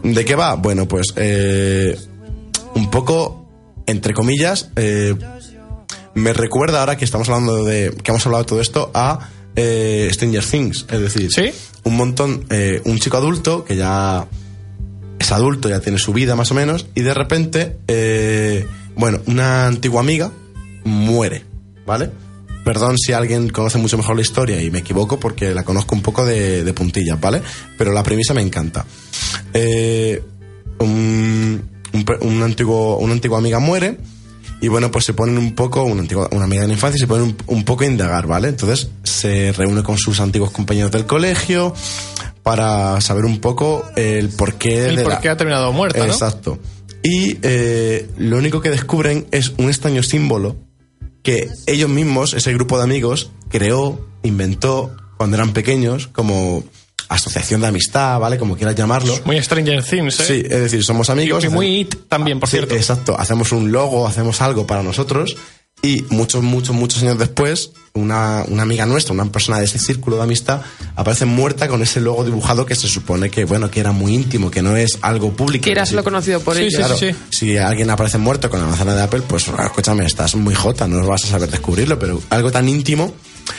[0.04, 0.54] ¿De qué va?
[0.56, 1.98] Bueno, pues eh,
[2.76, 3.48] un poco,
[3.88, 5.16] entre comillas, eh,
[6.14, 10.08] me recuerda ahora que estamos hablando de que hemos hablado de todo esto a eh,
[10.14, 10.86] Stranger Things.
[10.90, 11.52] Es decir ¿Sí?
[11.84, 14.28] un montón eh, un chico adulto que ya
[15.20, 19.68] es adulto ya tiene su vida más o menos y de repente eh, bueno una
[19.68, 20.32] antigua amiga
[20.84, 21.44] muere
[21.86, 22.12] vale
[22.64, 26.02] perdón si alguien conoce mucho mejor la historia y me equivoco porque la conozco un
[26.02, 27.42] poco de, de puntillas vale
[27.78, 28.86] pero la premisa me encanta.
[29.54, 30.22] Eh,
[30.80, 31.70] un,
[32.22, 33.98] un antiguo, una antigua amiga muere
[34.62, 37.08] y bueno, pues se ponen un poco, una, antigua, una amiga de la infancia, se
[37.08, 38.48] ponen un, un poco a indagar, ¿vale?
[38.50, 41.74] Entonces se reúne con sus antiguos compañeros del colegio
[42.44, 46.06] para saber un poco el porqué El de por la- qué ha terminado muerta, ¿no?
[46.06, 46.58] Exacto.
[47.04, 50.56] Y eh, lo único que descubren es un extraño símbolo
[51.24, 56.64] que ellos mismos, ese grupo de amigos, creó, inventó cuando eran pequeños, como
[57.10, 58.38] asociación de amistad, ¿vale?
[58.38, 59.18] Como quieras llamarlo.
[59.26, 60.24] Muy Stranger Things, ¿eh?
[60.28, 61.44] Sí, es decir, somos amigos.
[61.44, 62.76] Y, y muy hacemos- It también, por Sí, cierto.
[62.76, 63.16] exacto.
[63.20, 65.36] Hacemos un logo, hacemos algo para nosotros.
[65.84, 70.18] Y muchos, muchos, muchos años después, una, una amiga nuestra, una persona de ese círculo
[70.18, 70.62] de amistad,
[70.96, 74.50] aparece muerta con ese logo dibujado que se supone que, bueno, que era muy íntimo,
[74.50, 75.64] que no es algo público.
[75.66, 76.74] Que eras lo conocido por Sí, ellos.
[76.74, 77.16] sí, Claro, sí.
[77.30, 81.06] si alguien aparece muerto con la manzana de Apple, pues escúchame, estás muy jota, no
[81.06, 83.14] vas a saber descubrirlo, pero algo tan íntimo.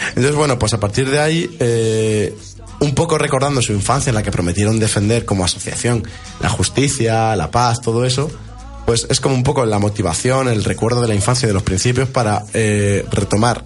[0.08, 2.36] Entonces, bueno, pues a partir de ahí, eh,
[2.80, 6.02] un poco recordando su infancia en la que prometieron defender como asociación
[6.40, 8.30] la justicia, la paz, todo eso,
[8.86, 11.62] pues es como un poco la motivación, el recuerdo de la infancia y de los
[11.62, 13.64] principios para eh, retomar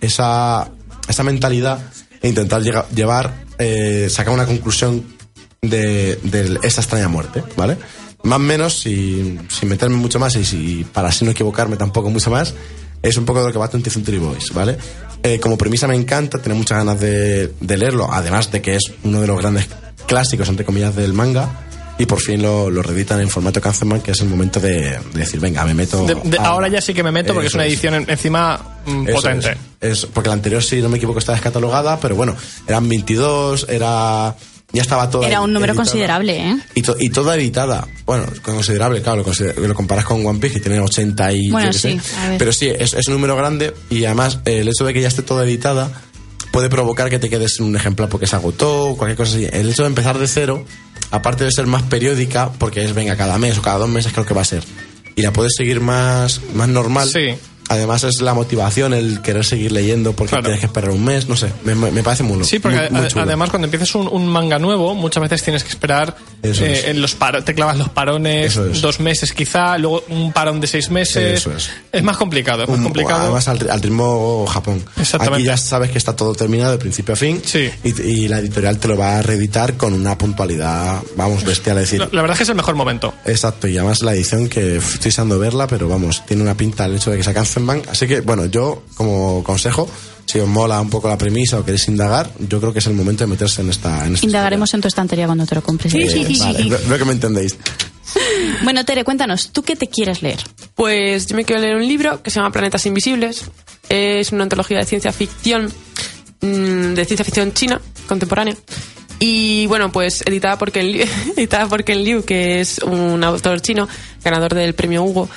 [0.00, 0.70] esa,
[1.08, 1.80] esa mentalidad
[2.22, 5.04] e intentar llega- llevar, eh, sacar una conclusión
[5.62, 7.76] de, de esa extraña muerte, ¿vale?
[8.22, 12.10] Más o menos, sin, sin meterme mucho más y si, para así no equivocarme tampoco
[12.10, 12.54] mucho más,
[13.02, 14.76] es un poco de lo que va 20 Century Boys, ¿vale?
[15.22, 18.82] Eh, como premisa me encanta, tengo muchas ganas de, de leerlo, además de que es
[19.04, 19.66] uno de los grandes
[20.06, 21.66] clásicos, entre comillas, del manga,
[21.98, 24.98] y por fin lo, lo reeditan en formato Kanzenban, que es el momento de, de
[25.12, 26.06] decir, venga, me meto...
[26.06, 28.78] De- de- a- ahora ya sí que me meto porque es una edición en- encima
[28.86, 29.50] mm, eso potente.
[29.82, 32.34] Es, Es- porque la anterior, si no me equivoco, está descatalogada, pero bueno,
[32.66, 34.34] eran 22, era.
[34.72, 35.26] Ya estaba toda.
[35.26, 35.84] Era un número editada.
[35.84, 36.56] considerable, ¿eh?
[36.76, 37.88] Y, to- y toda editada.
[38.06, 41.50] Bueno, considerable, claro, lo, consider- lo comparas con One Piece, que tiene 80 y.
[41.50, 42.36] Bueno, sí, sé.
[42.38, 45.08] Pero sí, es, es un número grande y además eh, el hecho de que ya
[45.08, 45.90] esté toda editada
[46.52, 49.46] puede provocar que te quedes sin un ejemplar porque se agotó, cualquier cosa así.
[49.52, 50.64] El hecho de empezar de cero,
[51.10, 54.24] aparte de ser más periódica, porque es, venga, cada mes o cada dos meses creo
[54.26, 54.62] que va a ser,
[55.16, 57.34] y la puedes seguir más, más normal, Sí.
[57.70, 60.42] Además es la motivación, el querer seguir leyendo porque Claro.
[60.42, 63.08] tienes que esperar un mes, no sé, me, parece muy Sí, porque muy- muy a-
[63.08, 63.22] chulo.
[63.22, 67.14] además cuando empiezas un, un manga nuevo, muchas veces tienes que esperar eh, en los
[67.14, 68.80] paro- te clavas los parones es.
[68.82, 71.40] dos meses quizá, luego un parón de seis meses.
[71.46, 71.52] Eso
[71.92, 72.02] es.
[72.02, 73.22] más complicado, es más Un- complicado.
[73.22, 74.82] Además al, al ritmo Japón.
[74.98, 75.36] Exactamente.
[75.38, 77.70] Aquí ya sabes que está todo terminado de principio a fin Sí.
[77.84, 81.76] y, y la editorial te lo va a reeditar con una puntualidad, vamos, bestial.
[81.78, 83.14] Es decir, la, la verdad es que es el mejor momento.
[83.26, 86.96] Exacto, y además la edición que estoy deseando verla, pero vamos, tiene una pinta el
[86.96, 87.34] hecho de que sea
[87.90, 89.88] Así que, bueno, yo como consejo,
[90.26, 92.94] si os mola un poco la premisa o queréis indagar, yo creo que es el
[92.94, 94.06] momento de meterse en esta.
[94.06, 95.92] En esta Indagaremos en tu estantería cuando te lo compres.
[95.94, 96.28] historia.
[96.28, 97.56] Eh, vale, veo- veo que me entendéis.
[98.64, 100.40] Bueno, Tere, cuéntanos, ¿tú qué te quieres leer?
[100.74, 103.44] Pues yo me quiero leer un libro que se llama Planetas Invisibles.
[103.88, 105.72] Es una antología de ciencia ficción,
[106.40, 108.56] mm, de ciencia ficción china, contemporánea.
[109.20, 111.04] Y bueno, pues editada por Ken Liu,
[111.36, 113.86] editada por Ken Liu, que es un autor chino,
[114.24, 115.28] ganador del premio Hugo.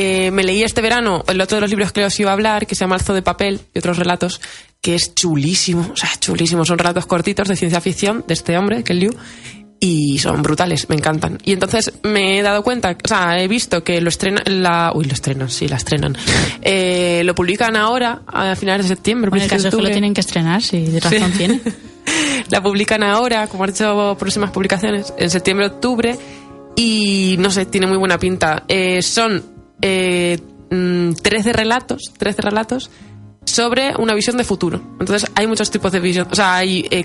[0.00, 2.66] Eh, me leí este verano el otro de los libros que os iba a hablar,
[2.66, 4.40] que se llama Alzo de papel y otros relatos,
[4.80, 6.64] que es chulísimo, o sea, chulísimo.
[6.64, 9.10] Son relatos cortitos de ciencia ficción de este hombre, Ken Liu,
[9.80, 11.38] y son brutales, me encantan.
[11.44, 15.04] Y entonces me he dado cuenta, o sea, he visto que lo estrenan, la, uy,
[15.06, 16.16] lo estrenan, sí, la estrenan.
[16.62, 19.30] Eh, lo publican ahora, a finales de septiembre.
[19.34, 19.92] En el caso es que lo octubre.
[19.92, 21.38] tienen que estrenar, si de razón Sí.
[21.38, 21.60] tiene.
[22.50, 26.16] la publican ahora, como han hecho próximas publicaciones, en septiembre-octubre.
[26.76, 28.62] Y no sé, tiene muy buena pinta.
[28.68, 30.38] Eh, son eh,
[30.70, 32.90] mm, 13 relatos, 13 relatos
[33.44, 34.80] sobre una visión de futuro.
[35.00, 36.28] Entonces hay muchos tipos de visión.
[36.30, 37.02] O sea, hay eh,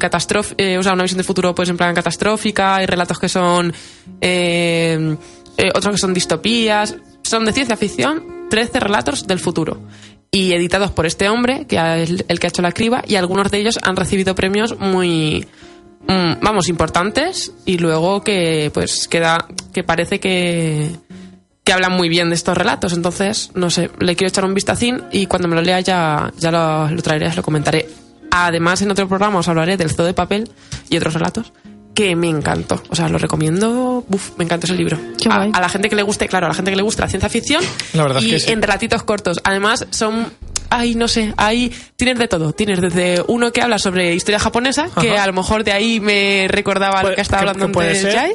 [0.57, 3.74] eh, o sea, una visión de futuro pues en plan catastrófica, hay relatos que son
[4.21, 5.15] eh,
[5.57, 6.95] eh, otros que son distopías.
[7.24, 9.80] Son de ciencia ficción, 13 relatos del futuro.
[10.30, 13.15] Y editados por este hombre, que es el, el que ha hecho la criba, y
[13.15, 15.47] algunos de ellos han recibido premios muy,
[16.07, 20.89] mm, vamos, importantes, y luego que, pues, queda, que parece que,
[21.64, 22.93] que hablan muy bien de estos relatos.
[22.93, 26.51] Entonces, no sé, le quiero echar un vistacín y cuando me lo lea ya, ya
[26.51, 27.88] lo, lo traeré, os lo comentaré.
[28.32, 30.49] Además, en otro programa os hablaré del zoo de papel
[30.89, 31.53] y otros relatos
[31.93, 32.82] que me encantó.
[32.89, 34.03] O sea, lo recomiendo.
[34.09, 34.97] Uf, me encanta ese libro.
[35.22, 35.51] Qué A, guay.
[35.53, 37.30] a la gente que le guste, claro, a la gente que le gusta la ciencia
[37.30, 37.61] ficción
[37.93, 38.51] La verdad es y que sí.
[38.51, 39.39] en relatitos cortos.
[39.43, 40.32] Además, son.
[40.70, 42.53] Ay, no sé, ahí tienes de todo.
[42.53, 46.47] Tienes desde uno que habla sobre historia japonesa, que a lo mejor de ahí me
[46.49, 48.03] recordaba lo Puede- que estaba hablando antes.
[48.16, 48.34] Jai.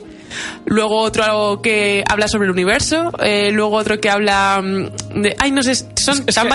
[0.66, 3.10] Luego otro que habla sobre el universo.
[3.22, 5.36] eh, luego otro que habla mm, de.
[5.38, 6.50] Ay, no sé, son Es tan que-.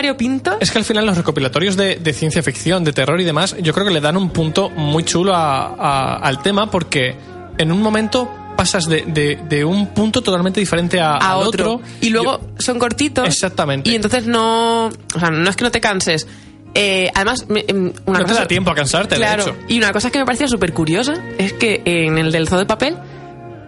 [0.61, 3.73] Es que al final los recopilatorios de, de ciencia ficción, de terror y demás, yo
[3.73, 7.15] creo que le dan un punto muy chulo a- a- al tema porque
[7.57, 11.81] en un momento pasas de, de- de un punto totalmente diferente a, a al otro.
[12.01, 13.27] Y luego son cortitos.
[13.27, 13.89] Exactamente.
[13.89, 14.87] Y entonces no.
[14.87, 16.27] O sea, no es que no te canses.
[16.75, 19.43] Eh, además, me- em, una No te cosa, da tiempo a cansarte, de Claro.
[19.43, 19.55] hecho.
[19.67, 22.65] Y una cosa que me parecía súper curiosa es que en el del zoo de
[22.65, 22.97] papel,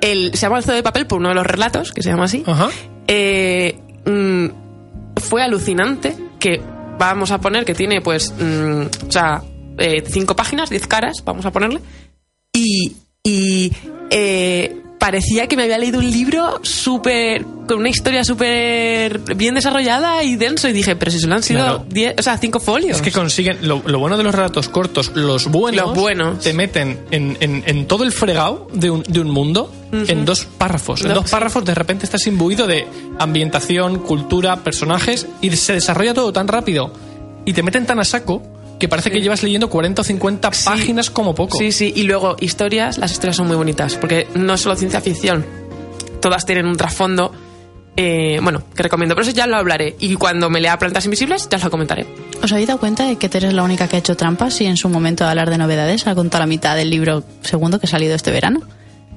[0.01, 2.25] el, se llama el zoo de papel por uno de los relatos, que se llama
[2.25, 2.43] así.
[2.47, 2.69] Ajá.
[3.07, 4.45] eh, mm,
[5.21, 6.61] fue alucinante que
[6.99, 9.41] vamos a poner que tiene pues mm, o sea
[9.77, 11.79] eh, cinco páginas diez caras vamos a ponerle
[12.53, 13.71] y, y
[14.09, 20.23] eh, parecía que me había leído un libro súper con una historia súper bien desarrollada
[20.23, 21.85] y denso y dije pero si solo han sido Claro.
[21.89, 23.67] diez, o sea cinco folios Es que consiguen.
[23.67, 25.87] Lo, lo bueno de los relatos cortos, los buenos.
[25.87, 26.39] Los buenos.
[26.43, 30.45] Te meten en, en- en todo el fregado de un, de un mundo en dos
[30.57, 31.03] párrafos.
[31.05, 31.31] En dos sí.
[31.31, 32.85] párrafos de repente estás imbuido de
[33.19, 36.91] ambientación, cultura, personajes y se desarrolla todo tan rápido
[37.45, 38.41] y te meten tan a saco
[38.79, 40.65] que parece que llevas leyendo 40 o 50 Sí.
[40.65, 41.57] páginas como poco.
[41.57, 45.01] Sí, sí, y luego historias, las historias son muy bonitas, porque no es solo ciencia
[45.01, 45.45] ficción,
[46.21, 47.31] todas tienen un trasfondo,
[47.97, 51.47] eh, bueno, que recomiendo, pero eso ya lo hablaré, y cuando me lea Plantas Invisibles
[51.49, 52.05] ya os lo comentaré.
[52.43, 54.65] ¿Os habéis dado cuenta de que Tere es la única que ha hecho trampas y
[54.65, 57.85] en su momento de hablar de novedades ha contado la mitad del libro segundo que
[57.85, 58.61] ha salido este verano?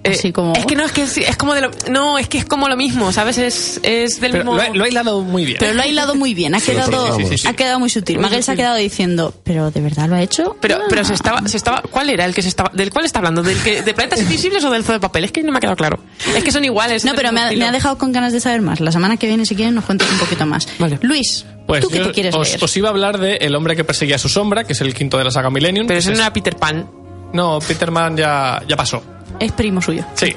[0.04, 0.54] Eh, Así como...
[0.54, 2.68] Es que no, es que es, es como de lo, no, es que es como
[2.68, 3.36] lo mismo, ¿sabes?
[3.38, 4.56] Es, es del Pero mismo...
[4.56, 5.56] lo, ha- lo ha hilado muy bien.
[5.58, 7.48] Pero lo ha hilado muy bien, ha Sí, quedado, sí, sí, sí.
[7.48, 8.18] ha quedado muy sutil.
[8.20, 10.56] Maguel se ha quedado diciendo, ¿pero de verdad lo ha hecho?
[10.60, 10.84] Pero, Ah.
[10.88, 13.42] pero se estaba, se estaba, ¿cuál era el que se estaba, del cuál está hablando?
[13.42, 15.24] ¿Del que, de Planetas Invisibles o del zoo de papel?
[15.24, 15.98] Es que no me ha quedado claro.
[16.36, 17.04] Es que son iguales.
[17.04, 18.80] No, pero me ha, me dejado con ganas de saber más.
[18.80, 20.68] La semana que viene, si quieres, nos cuentas un poquito más.
[20.78, 20.98] Vale.
[21.02, 22.64] Luis, Pues ¿tú qué te quieres os, leer?
[22.64, 24.94] os iba a hablar de El hombre que perseguía a su sombra, que es el
[24.94, 25.86] quinto de la saga Millennium.
[25.88, 26.88] Pero eso es- no era Peter Pan.
[27.32, 29.02] No, Peter Man ya, ya pasó.
[29.40, 30.04] Es primo suyo.
[30.14, 30.34] Sí.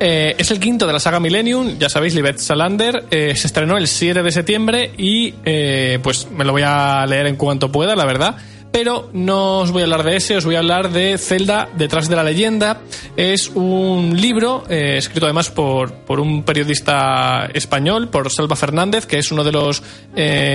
[0.00, 3.04] Eh, es el quinto de la saga Millennium, ya sabéis, Libet Salander.
[3.10, 7.26] eh, se estrenó el 7 de septiembre y eh, pues me lo voy a leer
[7.26, 8.36] en cuanto pueda, la verdad.
[8.72, 12.08] Pero no os voy a hablar de ese, os voy a hablar de Zelda detrás
[12.08, 12.80] de la leyenda.
[13.16, 19.18] Es un libro eh, escrito además por, por un periodista español, por Salva Fernández, que
[19.18, 19.80] es uno de los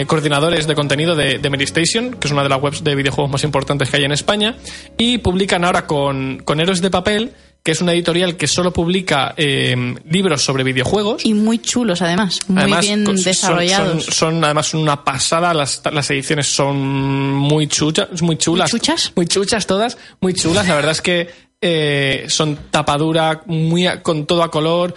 [0.06, 3.44] coordinadores de contenido de, de Medistation, que es una de las webs de videojuegos más
[3.46, 4.58] importantes que hay en España.
[4.98, 7.32] Y publican ahora con, con Héroes de Papel
[7.64, 9.76] que es una editorial que solo publica eh,
[10.10, 11.26] libros sobre videojuegos.
[11.26, 12.39] Y muy chulos, además.
[12.47, 14.05] Muy Además, bien son- desarrollados.
[14.05, 16.78] Son, son, además una pasada, las, las ediciones son
[17.34, 18.72] muy, chucha, muy chulas.
[18.72, 19.12] ¿Muy chuchas?
[19.16, 20.68] Muy chuchas todas, muy chulas.
[20.68, 21.30] La verdad es que
[21.62, 24.93] eh, son tapadura, muy a- con todo a color,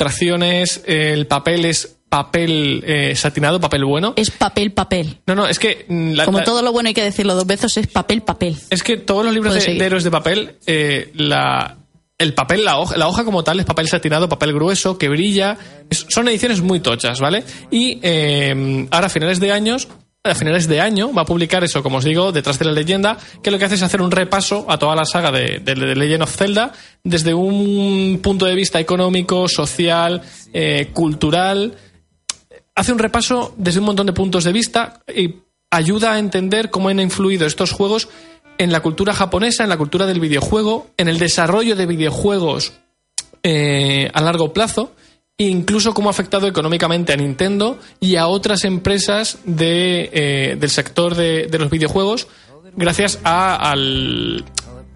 [0.00, 4.14] ilustraciones, eh, el papel es papel eh, satinado, papel bueno.
[4.16, 5.18] Es papel, papel.
[5.26, 5.84] No, no, es que...
[5.88, 8.56] mm, la- Como la- todo lo bueno hay que decirlo dos veces, es papel, papel.
[8.70, 11.76] es que todos los libros de, de héroes de papel, eh, la,
[12.18, 15.56] el papel, la hoja, la hoja como tal es papel satinado, papel grueso, que brilla.
[15.90, 17.44] Son ediciones muy tochas, ¿vale?
[17.70, 19.88] Y eh, ahora a finales de años,
[20.24, 23.18] a finales de año, va a publicar eso, como os digo, detrás de la leyenda,
[23.42, 26.34] que lo que hace es hacer un repaso a toda la saga de Legend of
[26.34, 26.72] Zelda
[27.04, 31.76] desde un punto de vista económico, social, eh, cultural
[32.76, 35.34] hace un repaso desde un montón de puntos de vista y
[35.70, 38.08] ayuda a entender cómo han influido estos juegos
[38.58, 42.72] en la cultura japonesa, en la cultura del videojuego, en el desarrollo de videojuegos
[43.42, 44.92] eh, a largo plazo
[45.38, 50.70] e incluso cómo ha afectado económicamente a Nintendo y a otras empresas de, eh, del
[50.70, 52.26] sector de, de los videojuegos
[52.74, 54.44] gracias a, al-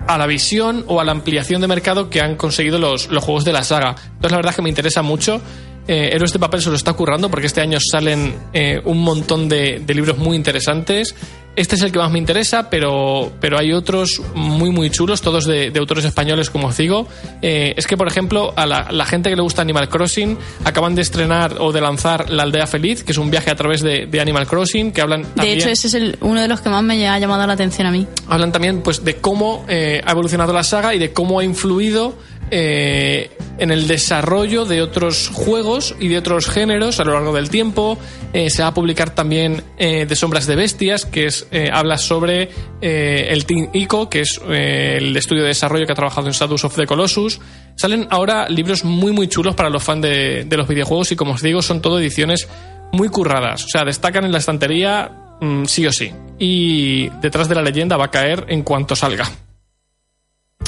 [0.07, 3.45] a la visión o a la ampliación de mercado que han conseguido los, los juegos
[3.45, 3.91] de la saga.
[3.99, 5.41] Entonces la verdad es que me interesa mucho.
[5.87, 9.81] Eh, Héroes Papel se lo está currando porque este año salen eh, un montón de,
[9.85, 11.15] de libros muy interesantes.
[11.61, 15.45] Este es el que más me interesa, pero, pero hay otros muy, muy chulos, todos
[15.45, 17.07] de, de autores españoles, como os digo.
[17.43, 20.95] Eh, es que, por ejemplo, a la, la gente que le gusta Animal Crossing, acaban
[20.95, 24.07] de estrenar o de lanzar La Aldea Feliz, que es un viaje a través de,
[24.07, 26.83] de Animal Crossing, que hablan De hecho, ese es el- uno de los que más
[26.83, 28.07] me ha llamado la atención a mí.
[28.27, 32.15] hablan también pues, de cómo eh, ha evolucionado la saga y de cómo ha influido
[32.51, 33.31] eh,
[33.61, 37.99] en el desarrollo de otros juegos y de otros géneros a lo largo del tiempo.
[38.33, 41.99] Eh, se va a publicar también eh, De Sombras de Bestias, que es eh, habla
[41.99, 46.65] sobre el Team ICO, que es el estudio de desarrollo que ha trabajado en Shadows
[46.65, 47.39] of the Colossus.
[47.77, 51.33] Salen ahora libros muy muy chulos para los fans de, de los videojuegos y como
[51.33, 52.49] os digo son todo ediciones
[52.93, 53.65] muy curradas.
[53.65, 56.13] O sea, destacan en la estantería mm, sí o sí.
[56.39, 59.25] Y detrás de la leyenda va a caer en cuanto salga.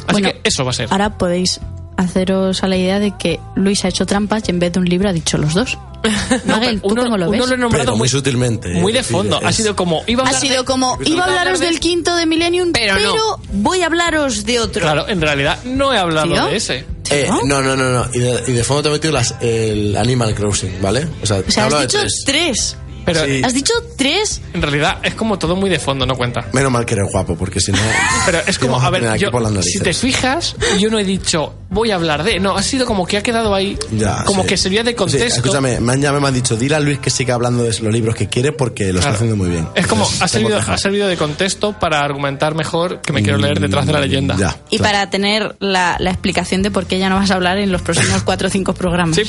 [0.06, 0.88] Así Bueno, que eso va a ser.
[0.90, 1.60] Ahora podéis
[1.96, 4.86] haceros a la idea de que Luis ha hecho trampas y en vez de un
[4.86, 5.78] libro ha dicho los dos.
[6.46, 7.48] Magel, ¿tú uno, cómo lo uno ves?
[7.48, 8.68] lo he nombrado Pero muy muy, sutilmente.
[8.70, 9.38] muy de decir, fondo.
[9.42, 10.02] Ha sido como.
[10.08, 13.38] Iba a Ha sido como, iba a hablaros del quinto de Millennium, Pero pero, no.
[13.52, 14.82] voy a hablaros de otro.
[14.82, 16.46] Claro, en realidad no he hablado ¿Tío?
[16.46, 16.84] de ese.
[17.10, 18.06] Eh, no, no, no, no.
[18.14, 21.06] Y de, y de fondo te he metido las, el Animal Crossing, ¿vale?
[21.22, 22.22] O sea, O te sea, has de dicho tres.
[22.26, 22.76] tres.
[23.04, 23.42] Pero Sí.
[23.44, 24.40] Has dicho tres.
[24.54, 26.46] en realidad es como todo muy de fondo, no cuenta.
[26.52, 27.78] Menos mal que eres guapo, porque si no.
[28.26, 29.30] Pero es como, a ver, yo,
[29.62, 32.38] si te fijas, yo no he dicho voy a hablar de.
[32.38, 33.78] No, ha sido como que ha quedado ahí.
[33.92, 34.48] Ya, como sí.
[34.48, 35.26] que sería de Sí, contexto.
[35.26, 38.14] escúchame, me han me han dicho, dile a Luis que siga hablando de los libros
[38.14, 39.66] que quiere porque lo está haciendo muy bien.
[39.74, 43.38] Es como, Entonces, ha servido, ha servido de contexto para argumentar mejor que me quiero
[43.38, 44.34] leer detrás de la leyenda.
[44.34, 44.56] Mm, Ya.
[44.70, 44.92] Y claro.
[44.92, 47.80] para tener la, la explicación de por qué ya no vas a hablar en los
[47.80, 49.16] próximos cuatro o cinco programas.
[49.16, 49.22] Sí.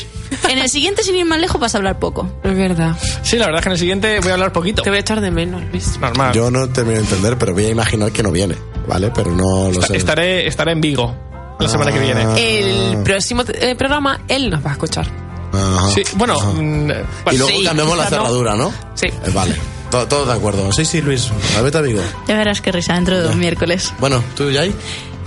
[0.50, 2.30] En el siguiente, sin ir más lejos, vas a hablar poco.
[2.44, 2.98] Es verdad.
[3.22, 4.82] Sí, la verdad que en el siguiente voy a hablar poquito.
[4.82, 5.98] Te voy a echar de menos, Luis.
[6.00, 6.34] Normal.
[6.34, 8.56] Yo no termino de entender, pero voy a imaginar que no viene,
[8.88, 9.10] ¿vale?
[9.16, 9.96] Pero no lo sé.
[9.96, 11.16] estaré, estaré en Vigo
[11.60, 12.24] la semana que viene.
[12.24, 12.38] Ah.
[12.38, 15.08] El próximo eh, programa, él nos va a escuchar.
[15.54, 15.90] Ajá.
[15.92, 18.22] Sí, bueno, mm, Y bueno, luego sí, cambiamos la quizá no.
[18.24, 18.74] cerradura, ¿no?
[18.96, 19.08] Sí.
[19.08, 19.56] Eh, vale.
[19.90, 20.72] Todo, todo de acuerdo.
[20.74, 21.32] Sí, sí, Luis.
[21.58, 22.02] A vete a Vigo.
[22.28, 23.94] Ya verás qué risa dentro de dos miércoles.
[24.00, 24.50] Bueno, ¿tú?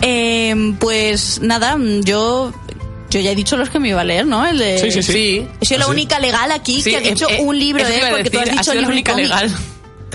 [0.02, 2.52] Eh, pues nada, yo
[3.10, 4.46] yo ya he dicho los que me iba a leer, ¿no?
[4.46, 4.78] El de...
[4.78, 5.48] Sí, sí, sí.
[5.60, 8.02] Sido la ¿Ah, única legal aquí que ha eh, dicho eh, un libro, ¿eh?
[8.10, 9.26] Porque tú has dicho única cómic.
[9.28, 9.56] legal.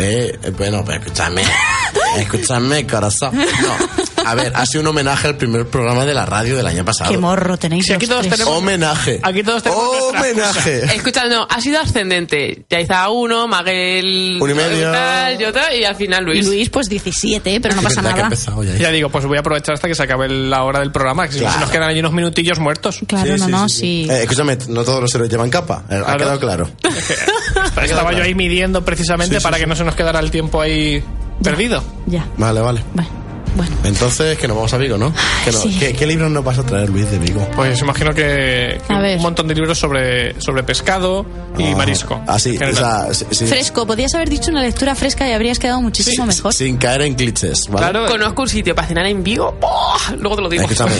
[0.04, 1.44] Eh, eh, bueno, pero escúchame.
[2.18, 3.38] escúchame, corazón.
[3.38, 4.02] No.
[4.26, 7.12] A ver, ha sido un homenaje al primer programa de la radio del año pasado.
[7.12, 8.34] Qué morro tenéis Sí, aquí todos tres.
[8.40, 9.20] tenemos- Homenaje.
[9.24, 10.96] Aquí todos tenemos Homenaje.
[10.96, 12.66] Escucha, no, ha sido ascendente.
[12.70, 14.38] Yaiza uno, Maguel.
[14.42, 14.92] Un y medio.
[14.92, 16.46] Tal, yo tal, y al final Y Luis.
[16.48, 18.22] Luis, pues 17, pero no pasa nada.
[18.22, 18.76] empezado ya.
[18.78, 21.34] Ya digo, pues voy a aprovechar hasta que se acabe la hora del programa, que
[21.34, 21.56] si no Claro.
[21.56, 23.00] se nos quedan ahí unos minutillos muertos.
[23.08, 24.08] Claro, no, no, sí.
[24.10, 25.84] Eh, escúchame, no todos los héroes llevan capa.
[25.90, 26.18] Eh, Ha Claro.
[26.18, 26.70] quedado claro.
[27.84, 29.64] Estaba yo ahí midiendo precisamente Sí, sí, para sí.
[29.64, 31.04] que no se nos quedara el tiempo ahí
[31.44, 31.84] perdido.
[32.06, 32.26] Ya.
[32.38, 32.84] Vale, vale.
[32.94, 33.10] Bueno,
[33.56, 33.76] bueno.
[33.84, 35.14] Entonces, que nos vamos a Vigo, ¿no?
[35.46, 35.76] Que no- Sí.
[35.80, 37.48] ¿qué, qué libros nos vas a traer, Luis, de Vigo?
[37.56, 41.26] Pues imagino que, que un montón de libros sobre, sobre pescado
[41.58, 42.22] y Ah, marisco.
[42.28, 46.26] Así, o sea, si- Fresco, podías haber dicho una lectura fresca y habrías quedado muchísimo
[46.26, 46.54] mejor.
[46.54, 47.90] sin caer en clichés, ¿vale?
[47.92, 49.58] Claro, Conozco un sitio para cenar en Vigo.
[49.62, 49.98] ¡Oh!
[50.18, 50.64] Luego te lo digo.
[50.64, 50.96] Escúchame,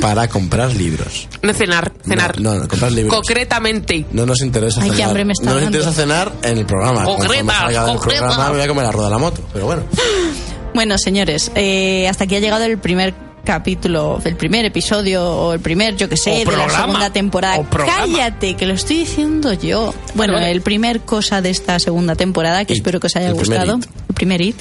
[0.00, 1.28] para comprar libros.
[1.42, 2.40] No cenar, cenar.
[2.40, 3.14] No, no, comprar libros.
[3.14, 4.04] Concretamente.
[4.12, 5.08] No nos interesa Ay, qué cenar.
[5.10, 5.78] hambre me está no nos dando.
[5.78, 7.04] interesa cenar en el programa.
[7.04, 8.18] Concreta, Cuando salga del concreta.
[8.26, 9.42] programa me voy a comer la rueda de la moto.
[9.52, 9.82] Pero bueno.
[10.78, 13.12] Bueno, señores, eh, hasta aquí ha llegado el primer
[13.42, 16.72] capítulo, el primer episodio o el primer, yo que sé, O de programa.
[16.72, 17.60] la segunda temporada.
[17.68, 19.92] Cállate, que lo estoy diciendo yo.
[20.14, 20.52] Bueno, vale.
[20.52, 22.78] el primer cosa de esta segunda temporada, que It.
[22.78, 23.78] espero que os haya El primer gustado.
[23.78, 23.86] it.
[24.10, 24.56] El primer hit.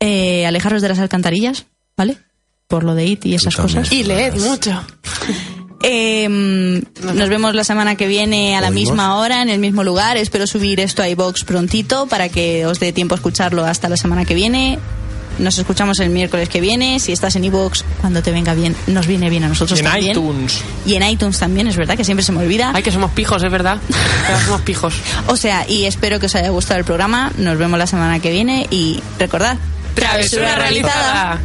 [0.00, 1.64] Eh, alejaros de las alcantarillas,
[1.96, 2.18] ¿vale?
[2.68, 3.90] por lo de IT y esas cosas.
[3.90, 4.78] Y leed mucho.
[5.82, 10.18] Eh, nos vemos la semana que viene a la misma hora, en el mismo lugar.
[10.18, 13.96] Espero subir esto a iBox prontito para que os dé tiempo a escucharlo hasta la
[13.96, 14.78] semana que viene.
[15.40, 17.00] Nos escuchamos el miércoles que viene.
[17.00, 19.90] Si estás en iBox, cuando te venga bien, nos viene bien a nosotros Y en
[19.90, 20.10] también.
[20.12, 20.60] iTunes.
[20.86, 22.72] Y en iTunes también, es verdad que siempre se me olvida.
[22.74, 23.78] Ay, que somos pijos, es verdad.
[24.46, 24.94] Somos pijos.
[25.28, 27.32] O sea, y espero que os haya gustado el programa.
[27.38, 29.56] Nos vemos la semana que viene y recordad,
[29.94, 31.38] Travesura realizada.